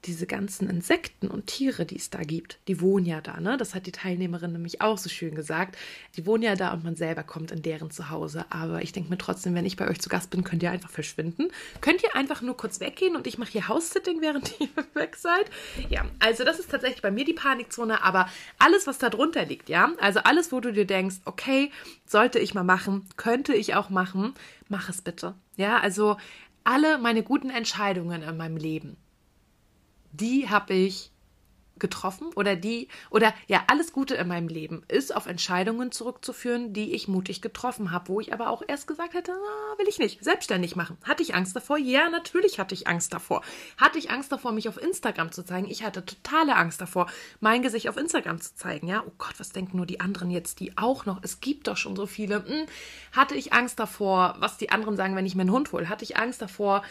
diese 0.05 0.25
ganzen 0.25 0.69
Insekten 0.69 1.27
und 1.27 1.47
Tiere, 1.47 1.85
die 1.85 1.97
es 1.97 2.09
da 2.09 2.21
gibt, 2.21 2.59
die 2.67 2.81
wohnen 2.81 3.05
ja 3.05 3.21
da, 3.21 3.39
ne? 3.39 3.57
Das 3.57 3.75
hat 3.75 3.85
die 3.85 3.91
Teilnehmerin 3.91 4.51
nämlich 4.51 4.81
auch 4.81 4.97
so 4.97 5.09
schön 5.09 5.35
gesagt. 5.35 5.77
Die 6.15 6.25
wohnen 6.25 6.43
ja 6.43 6.55
da 6.55 6.73
und 6.73 6.83
man 6.83 6.95
selber 6.95 7.23
kommt 7.23 7.51
in 7.51 7.61
deren 7.61 7.91
Zuhause. 7.91 8.45
Aber 8.49 8.81
ich 8.81 8.93
denke 8.93 9.09
mir 9.09 9.17
trotzdem, 9.17 9.53
wenn 9.53 9.65
ich 9.65 9.75
bei 9.75 9.87
euch 9.87 10.01
zu 10.01 10.09
Gast 10.09 10.31
bin, 10.31 10.43
könnt 10.43 10.63
ihr 10.63 10.71
einfach 10.71 10.89
verschwinden. 10.89 11.49
Könnt 11.81 12.01
ihr 12.03 12.15
einfach 12.15 12.41
nur 12.41 12.57
kurz 12.57 12.79
weggehen 12.79 13.15
und 13.15 13.27
ich 13.27 13.37
mache 13.37 13.51
hier 13.51 13.67
House-Sitting, 13.67 14.21
während 14.21 14.53
ihr 14.59 14.69
weg 14.93 15.15
seid? 15.15 15.45
Ja, 15.89 16.05
also 16.19 16.43
das 16.43 16.59
ist 16.59 16.71
tatsächlich 16.71 17.01
bei 17.01 17.11
mir 17.11 17.25
die 17.25 17.33
Panikzone, 17.33 18.03
aber 18.03 18.27
alles, 18.57 18.87
was 18.87 18.97
da 18.97 19.09
drunter 19.09 19.45
liegt, 19.45 19.69
ja? 19.69 19.91
Also 19.99 20.21
alles, 20.21 20.51
wo 20.51 20.59
du 20.59 20.73
dir 20.73 20.85
denkst, 20.85 21.17
okay, 21.25 21.71
sollte 22.05 22.39
ich 22.39 22.53
mal 22.53 22.63
machen, 22.63 23.07
könnte 23.17 23.53
ich 23.53 23.75
auch 23.75 23.89
machen, 23.89 24.33
mach 24.67 24.89
es 24.89 25.01
bitte. 25.01 25.35
Ja, 25.57 25.77
also 25.79 26.17
alle 26.63 26.97
meine 26.97 27.23
guten 27.23 27.49
Entscheidungen 27.49 28.23
in 28.23 28.37
meinem 28.37 28.57
Leben 28.57 28.97
die 30.11 30.49
habe 30.49 30.73
ich 30.73 31.11
getroffen 31.81 32.27
oder 32.35 32.55
die 32.55 32.87
oder 33.09 33.33
ja 33.47 33.63
alles 33.67 33.91
Gute 33.91 34.15
in 34.15 34.27
meinem 34.29 34.47
Leben 34.47 34.83
ist 34.87 35.13
auf 35.13 35.25
Entscheidungen 35.25 35.91
zurückzuführen, 35.91 36.71
die 36.71 36.93
ich 36.93 37.09
mutig 37.09 37.41
getroffen 37.41 37.91
habe, 37.91 38.07
wo 38.07 38.21
ich 38.21 38.31
aber 38.31 38.49
auch 38.49 38.61
erst 38.65 38.87
gesagt 38.87 39.13
hätte, 39.15 39.31
na, 39.33 39.79
will 39.79 39.89
ich 39.89 39.99
nicht 39.99 40.23
selbstständig 40.23 40.77
machen. 40.77 40.97
Hatte 41.03 41.23
ich 41.23 41.35
Angst 41.35 41.55
davor? 41.55 41.77
Ja, 41.77 42.09
natürlich 42.09 42.59
hatte 42.59 42.75
ich 42.75 42.87
Angst 42.87 43.13
davor. 43.13 43.41
Hatte 43.77 43.97
ich 43.97 44.11
Angst 44.11 44.31
davor, 44.31 44.53
mich 44.53 44.69
auf 44.69 44.81
Instagram 44.81 45.31
zu 45.31 45.43
zeigen? 45.43 45.69
Ich 45.69 45.83
hatte 45.83 46.05
totale 46.05 46.55
Angst 46.55 46.79
davor, 46.79 47.07
mein 47.39 47.63
Gesicht 47.63 47.89
auf 47.89 47.97
Instagram 47.97 48.39
zu 48.39 48.55
zeigen. 48.55 48.87
Ja, 48.87 49.03
oh 49.05 49.11
Gott, 49.17 49.39
was 49.39 49.49
denken 49.49 49.77
nur 49.77 49.87
die 49.87 49.99
anderen 49.99 50.29
jetzt, 50.29 50.59
die 50.59 50.77
auch 50.77 51.05
noch? 51.05 51.19
Es 51.23 51.41
gibt 51.41 51.67
doch 51.67 51.77
schon 51.77 51.95
so 51.95 52.05
viele. 52.05 52.45
Hm, 52.45 52.67
hatte 53.11 53.35
ich 53.35 53.53
Angst 53.53 53.79
davor, 53.79 54.35
was 54.39 54.57
die 54.57 54.69
anderen 54.69 54.95
sagen, 54.95 55.15
wenn 55.15 55.25
ich 55.25 55.35
mir 55.35 55.41
einen 55.41 55.51
Hund 55.51 55.71
hole? 55.71 55.89
Hatte 55.89 56.03
ich 56.03 56.17
Angst 56.17 56.41
davor? 56.41 56.83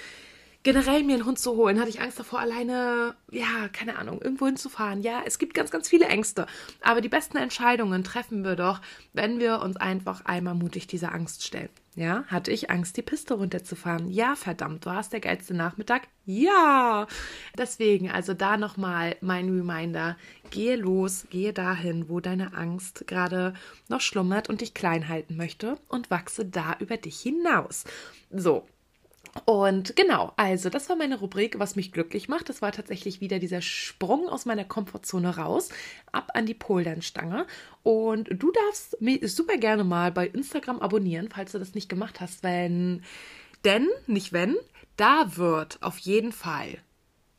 Generell 0.63 1.03
mir 1.03 1.15
einen 1.15 1.25
Hund 1.25 1.39
zu 1.39 1.57
holen, 1.57 1.79
hatte 1.79 1.89
ich 1.89 2.01
Angst 2.01 2.19
davor, 2.19 2.41
alleine, 2.41 3.15
ja, 3.31 3.69
keine 3.73 3.97
Ahnung, 3.97 4.21
irgendwo 4.21 4.47
hinzufahren. 4.47 5.03
Ja, 5.03 5.23
es 5.25 5.39
gibt 5.39 5.55
ganz, 5.55 5.71
ganz 5.71 5.89
viele 5.89 6.07
Ängste. 6.07 6.47
Aber 6.83 7.01
die 7.01 7.09
besten 7.09 7.39
Entscheidungen 7.39 8.05
treffen 8.05 8.45
wir 8.45 8.57
doch, 8.57 8.81
wenn 9.13 9.41
wir 9.41 9.61
uns 9.61 9.77
einfach 9.77 10.25
einmal 10.27 10.55
mutig 10.55 10.87
dieser 10.87 11.15
Angst 11.15 11.45
stellen. 11.45 11.71
Ja, 11.97 12.25
hatte 12.29 12.53
ich 12.53 12.71
Angst, 12.71 12.97
die 12.97 13.03
Piste 13.03 13.35
runterzufahren? 13.35 14.09
Ja, 14.09 14.37
verdammt, 14.37 14.87
war 14.87 15.01
es 15.01 15.09
der 15.09 15.21
geilste 15.21 15.55
Nachmittag? 15.55 16.09
Ja. 16.25 17.07
Deswegen, 17.59 18.11
also 18.11 18.33
da 18.33 18.57
nochmal 18.57 19.17
mein 19.21 19.49
Reminder. 19.49 20.17
Gehe 20.51 20.77
los, 20.77 21.27
gehe 21.31 21.53
dahin, 21.53 22.09
wo 22.09 22.21
deine 22.21 22.55
Angst 22.55 23.07
gerade 23.07 23.55
noch 23.89 24.01
schlummert 24.01 24.49
und 24.49 24.61
dich 24.61 24.73
klein 24.73 25.09
halten 25.09 25.37
möchte 25.37 25.79
und 25.89 26.11
wachse 26.11 26.45
da 26.45 26.77
über 26.79 26.97
dich 26.97 27.21
hinaus. 27.21 27.85
So, 28.31 28.67
und 29.45 29.95
genau, 29.97 30.33
also 30.37 30.71
das 30.71 30.89
war 30.89 30.97
meine 30.97 31.19
Rubrik, 31.19 31.59
was 31.59 31.77
mich 31.77 31.93
glücklich 31.93 32.29
macht. 32.29 32.49
Das 32.49 32.63
war 32.63 32.73
tatsächlich 32.73 33.21
wieder 33.21 33.39
dieser 33.39 33.63
Sprung 33.63 34.29
aus 34.29 34.45
meiner 34.45 34.65
Komfortzone 34.65 35.37
raus, 35.37 35.69
ab 36.13 36.31
an 36.35 36.47
die 36.47 36.55
Poldernstange. 36.55 37.47
Und 37.83 38.29
du 38.33 38.51
darfst 38.51 39.01
mich 39.01 39.21
super 39.33 39.57
gerne 39.57 39.85
mal 39.85 40.11
bei 40.11 40.27
Instagram 40.27 40.81
abonnieren, 40.81 41.29
falls 41.33 41.53
du 41.53 41.59
das 41.59 41.75
nicht 41.75 41.89
gemacht 41.89 42.21
hast, 42.21 42.43
wenn, 42.43 43.03
denn, 43.65 43.89
nicht 44.07 44.33
wenn, 44.33 44.57
da 44.97 45.37
wird 45.37 45.79
auf 45.83 45.99
jeden 45.99 46.33
Fall 46.33 46.79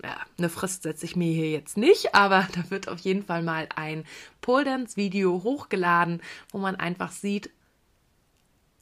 ja, 0.04 0.17
eine 0.38 0.49
Frist 0.49 0.82
setze 0.82 1.06
ich 1.06 1.15
mir 1.15 1.32
hier 1.32 1.51
jetzt 1.51 1.77
nicht, 1.77 2.15
aber 2.15 2.47
da 2.56 2.69
wird 2.69 2.88
auf 2.88 2.99
jeden 2.99 3.23
Fall 3.23 3.43
mal 3.43 3.67
ein 3.75 4.06
Pole 4.41 4.65
Dance 4.65 4.97
Video 4.97 5.43
hochgeladen, 5.43 6.21
wo 6.51 6.58
man 6.58 6.75
einfach 6.75 7.12
sieht, 7.12 7.51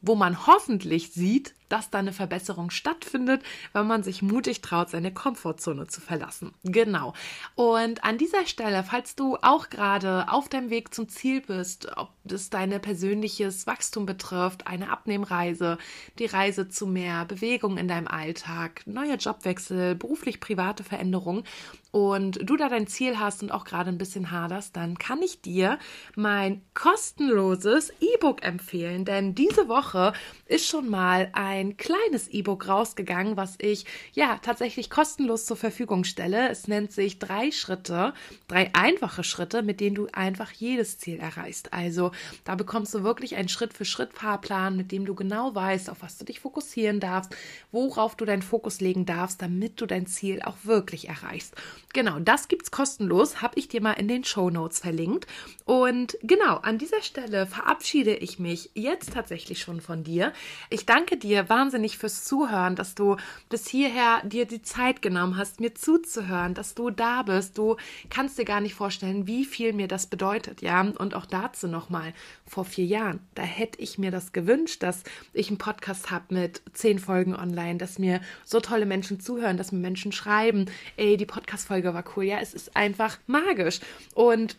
wo 0.02 0.16
man 0.16 0.48
hoffentlich 0.48 1.12
sieht, 1.12 1.56
dass 1.70 1.90
da 1.90 2.00
eine 2.00 2.14
Verbesserung 2.14 2.70
stattfindet, 2.72 3.44
wenn 3.74 3.88
man 3.88 4.04
sich 4.04 4.22
mutig 4.22 4.62
traut, 4.62 4.90
seine 4.90 5.14
Komfortzone 5.14 5.88
zu 5.88 6.02
verlassen. 6.02 6.52
Genau. 6.64 7.14
Und 7.56 8.04
an 8.04 8.18
dieser 8.18 8.46
Stelle, 8.46 8.84
falls 8.84 9.16
du 9.16 9.38
auch 9.42 9.70
gerade 9.70 10.26
auf 10.30 10.50
deinem 10.50 10.70
Weg 10.70 10.94
zum 10.94 11.08
Ziel 11.08 11.42
bist, 11.42 11.88
ob 11.98 12.10
das 12.24 12.50
deine 12.50 12.80
persönliches 12.80 13.68
Wachstum 13.68 14.06
betrifft, 14.06 14.68
eine 14.68 14.90
Abnehmreise, 14.90 15.78
die 16.18 16.26
Reise 16.26 16.70
zu 16.70 16.88
mehr 16.88 17.26
Bewegung 17.26 17.78
in 17.78 17.88
deinem 17.88 18.08
Alltag, 18.08 18.84
neuer 18.86 19.16
Jobwechsel, 19.16 19.96
beruflich 19.96 20.40
private 20.40 20.84
Veränderungen 20.84 21.44
und 21.92 22.40
du 22.44 22.56
da 22.56 22.70
dein 22.70 22.88
Ziel 22.88 23.20
hast 23.20 23.42
und 23.42 23.52
auch 23.52 23.66
gerade 23.66 23.90
ein 23.90 23.98
bisschen 23.98 24.32
haderst, 24.32 24.76
dann 24.76 24.98
kann 24.98 25.22
ich 25.22 25.42
dir 25.42 25.80
mein 26.16 26.62
kostenloses 26.74 27.92
E-Book 28.00 28.44
empfehlen, 28.44 29.06
denn 29.06 29.34
diese 29.34 29.68
Woche 29.68 30.14
ist 30.46 30.68
schon 30.68 30.90
mal 30.90 31.30
ein 31.34 31.59
ein 31.60 31.78
kleines 31.78 32.28
E-Book 32.28 32.68
rausgegangen, 32.68 33.38
was 33.38 33.56
ich 33.60 33.86
ja 34.14 34.40
tatsächlich 34.42 34.90
kostenlos 34.90 35.46
zur 35.46 35.58
Verfügung 35.58 36.04
stelle. 36.04 36.50
Es 36.50 36.68
nennt 36.68 36.92
sich 36.92 37.20
drei 37.20 37.52
Schritte, 37.52 38.14
drei 38.48 38.72
einfache 38.74 39.24
Schritte, 39.24 39.62
mit 39.62 39.80
denen 39.80 39.96
du 39.96 40.08
einfach 40.14 40.52
jedes 40.52 40.98
Ziel 40.98 41.20
erreichst. 41.20 41.74
Also 41.74 42.12
da 42.46 42.56
bekommst 42.56 42.94
du 42.94 43.04
wirklich 43.04 43.36
einen 43.36 43.50
Schritt 43.50 43.74
für 43.74 43.86
Schritt 43.86 44.14
Fahrplan, 44.14 44.78
mit 44.78 44.92
dem 44.92 45.06
du 45.06 45.16
genau 45.16 45.54
weißt, 45.54 45.90
auf 45.90 46.02
was 46.02 46.18
du 46.18 46.26
dich 46.26 46.40
fokussieren 46.40 47.00
darfst, 47.00 47.36
worauf 47.72 48.16
du 48.16 48.26
deinen 48.26 48.42
Fokus 48.42 48.80
legen 48.80 49.06
darfst, 49.06 49.42
damit 49.42 49.82
du 49.82 49.86
dein 49.86 50.08
Ziel 50.08 50.42
auch 50.42 50.58
wirklich 50.64 51.10
erreichst. 51.10 51.56
Genau, 51.94 52.20
das 52.20 52.48
gibt's 52.48 52.72
kostenlos, 52.72 53.42
habe 53.42 53.60
ich 53.60 53.68
dir 53.68 53.82
mal 53.82 53.94
in 53.94 54.08
den 54.08 54.24
Show 54.24 54.50
Notes 54.50 54.80
verlinkt. 54.80 55.28
Und 55.66 56.18
genau, 56.22 56.58
an 56.58 56.78
dieser 56.78 57.02
Stelle 57.02 57.46
verabschiede 57.46 58.16
ich 58.16 58.40
mich 58.40 58.70
jetzt 58.74 59.14
tatsächlich 59.14 59.60
schon 59.60 59.82
von 59.82 60.04
dir. 60.04 60.34
Ich 60.70 60.86
danke 60.86 61.18
dir 61.18 61.49
wahnsinnig 61.50 61.98
fürs 61.98 62.24
Zuhören, 62.24 62.76
dass 62.76 62.96
du 62.96 63.18
bis 63.50 63.68
hierher 63.68 64.22
dir 64.24 64.46
die 64.46 64.62
Zeit 64.62 65.02
genommen 65.02 65.38
hast, 65.38 65.60
mir 65.60 65.76
zuzuhören, 65.76 66.54
dass 66.54 66.76
du 66.76 66.90
da 66.90 67.24
bist. 67.24 67.58
Du 67.58 67.78
kannst 68.10 68.38
dir 68.38 68.46
gar 68.46 68.62
nicht 68.62 68.76
vorstellen, 68.76 69.28
wie 69.28 69.46
viel 69.46 69.74
mir 69.74 69.88
das 69.88 70.08
bedeutet, 70.08 70.62
ja. 70.62 70.82
Und 70.82 71.14
auch 71.14 71.26
dazu 71.26 71.68
nochmal, 71.68 72.14
vor 72.46 72.66
vier 72.66 72.86
Jahren, 72.86 73.20
da 73.36 73.44
hätte 73.44 73.80
ich 73.82 73.98
mir 73.98 74.12
das 74.12 74.32
gewünscht, 74.32 74.84
dass 74.84 75.04
ich 75.34 75.50
einen 75.50 75.58
Podcast 75.58 76.12
habe 76.12 76.34
mit 76.34 76.62
zehn 76.74 77.00
Folgen 77.00 77.36
online, 77.36 77.78
dass 77.78 78.00
mir 78.00 78.22
so 78.46 78.60
tolle 78.60 78.86
Menschen 78.86 79.20
zuhören, 79.20 79.58
dass 79.58 79.72
mir 79.72 79.80
Menschen 79.80 80.12
schreiben, 80.12 80.66
ey, 80.98 81.18
die 81.18 81.26
Podcast-Folge 81.26 81.94
war 81.94 82.04
cool. 82.16 82.26
Ja, 82.26 82.40
es 82.40 82.54
ist 82.54 82.76
einfach 82.76 83.18
magisch. 83.28 83.80
Und 84.14 84.58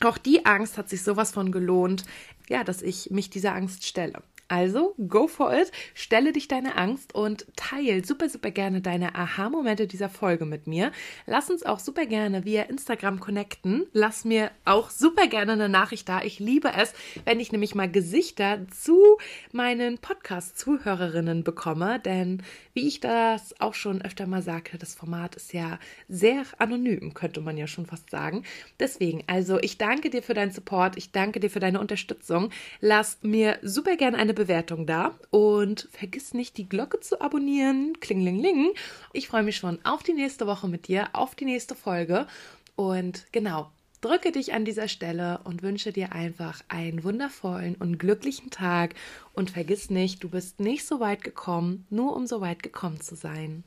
auch 0.00 0.18
die 0.18 0.46
Angst 0.46 0.78
hat 0.78 0.88
sich 0.88 1.02
sowas 1.02 1.30
von 1.30 1.52
gelohnt, 1.52 2.04
ja, 2.48 2.64
dass 2.64 2.82
ich 2.82 3.10
mich 3.10 3.30
dieser 3.30 3.54
Angst 3.54 3.84
stelle. 3.84 4.22
Also, 4.50 4.96
go 5.08 5.28
for 5.28 5.54
it, 5.54 5.70
stelle 5.94 6.32
dich 6.32 6.48
deine 6.48 6.76
Angst 6.76 7.14
und 7.14 7.46
teile 7.54 8.04
super, 8.04 8.28
super 8.28 8.50
gerne 8.50 8.80
deine 8.80 9.14
Aha-Momente 9.14 9.86
dieser 9.86 10.08
Folge 10.08 10.44
mit 10.44 10.66
mir. 10.66 10.90
Lass 11.24 11.50
uns 11.50 11.62
auch 11.62 11.78
super 11.78 12.04
gerne 12.04 12.44
via 12.44 12.62
Instagram 12.62 13.20
connecten. 13.20 13.86
Lass 13.92 14.24
mir 14.24 14.50
auch 14.64 14.90
super 14.90 15.28
gerne 15.28 15.52
eine 15.52 15.68
Nachricht 15.68 16.08
da. 16.08 16.22
Ich 16.22 16.40
liebe 16.40 16.72
es, 16.76 16.94
wenn 17.24 17.38
ich 17.38 17.52
nämlich 17.52 17.76
mal 17.76 17.88
Gesichter 17.88 18.66
zu 18.76 19.18
meinen 19.52 19.98
Podcast-Zuhörerinnen 19.98 21.44
bekomme, 21.44 22.00
denn 22.00 22.42
wie 22.74 22.88
ich 22.88 22.98
das 22.98 23.54
auch 23.60 23.74
schon 23.74 24.02
öfter 24.02 24.26
mal 24.26 24.42
sagte, 24.42 24.78
das 24.78 24.96
Format 24.96 25.36
ist 25.36 25.52
ja 25.52 25.78
sehr 26.08 26.42
anonym, 26.58 27.14
könnte 27.14 27.40
man 27.40 27.56
ja 27.56 27.68
schon 27.68 27.86
fast 27.86 28.10
sagen. 28.10 28.42
Deswegen, 28.80 29.22
also 29.28 29.60
ich 29.60 29.78
danke 29.78 30.10
dir 30.10 30.24
für 30.24 30.34
deinen 30.34 30.50
Support, 30.50 30.96
ich 30.96 31.12
danke 31.12 31.38
dir 31.38 31.50
für 31.50 31.60
deine 31.60 31.78
Unterstützung. 31.78 32.50
Lass 32.80 33.18
mir 33.22 33.56
super 33.62 33.94
gerne 33.94 34.18
eine 34.18 34.39
Bewertung 34.40 34.86
da 34.86 35.12
und 35.28 35.86
vergiss 35.92 36.32
nicht, 36.32 36.56
die 36.56 36.66
Glocke 36.66 37.00
zu 37.00 37.20
abonnieren. 37.20 38.00
Klingling. 38.00 38.70
Ich 39.12 39.28
freue 39.28 39.42
mich 39.42 39.58
schon 39.58 39.78
auf 39.84 40.02
die 40.02 40.14
nächste 40.14 40.46
Woche 40.46 40.66
mit 40.66 40.88
dir, 40.88 41.10
auf 41.12 41.34
die 41.34 41.44
nächste 41.44 41.74
Folge. 41.74 42.26
Und 42.74 43.26
genau, 43.32 43.70
drücke 44.00 44.32
dich 44.32 44.54
an 44.54 44.64
dieser 44.64 44.88
Stelle 44.88 45.40
und 45.44 45.62
wünsche 45.62 45.92
dir 45.92 46.12
einfach 46.12 46.62
einen 46.68 47.04
wundervollen 47.04 47.74
und 47.74 47.98
glücklichen 47.98 48.48
Tag. 48.48 48.94
Und 49.34 49.50
vergiss 49.50 49.90
nicht, 49.90 50.24
du 50.24 50.30
bist 50.30 50.58
nicht 50.58 50.86
so 50.86 51.00
weit 51.00 51.22
gekommen, 51.22 51.86
nur 51.90 52.16
um 52.16 52.26
so 52.26 52.40
weit 52.40 52.62
gekommen 52.62 53.02
zu 53.02 53.16
sein. 53.16 53.62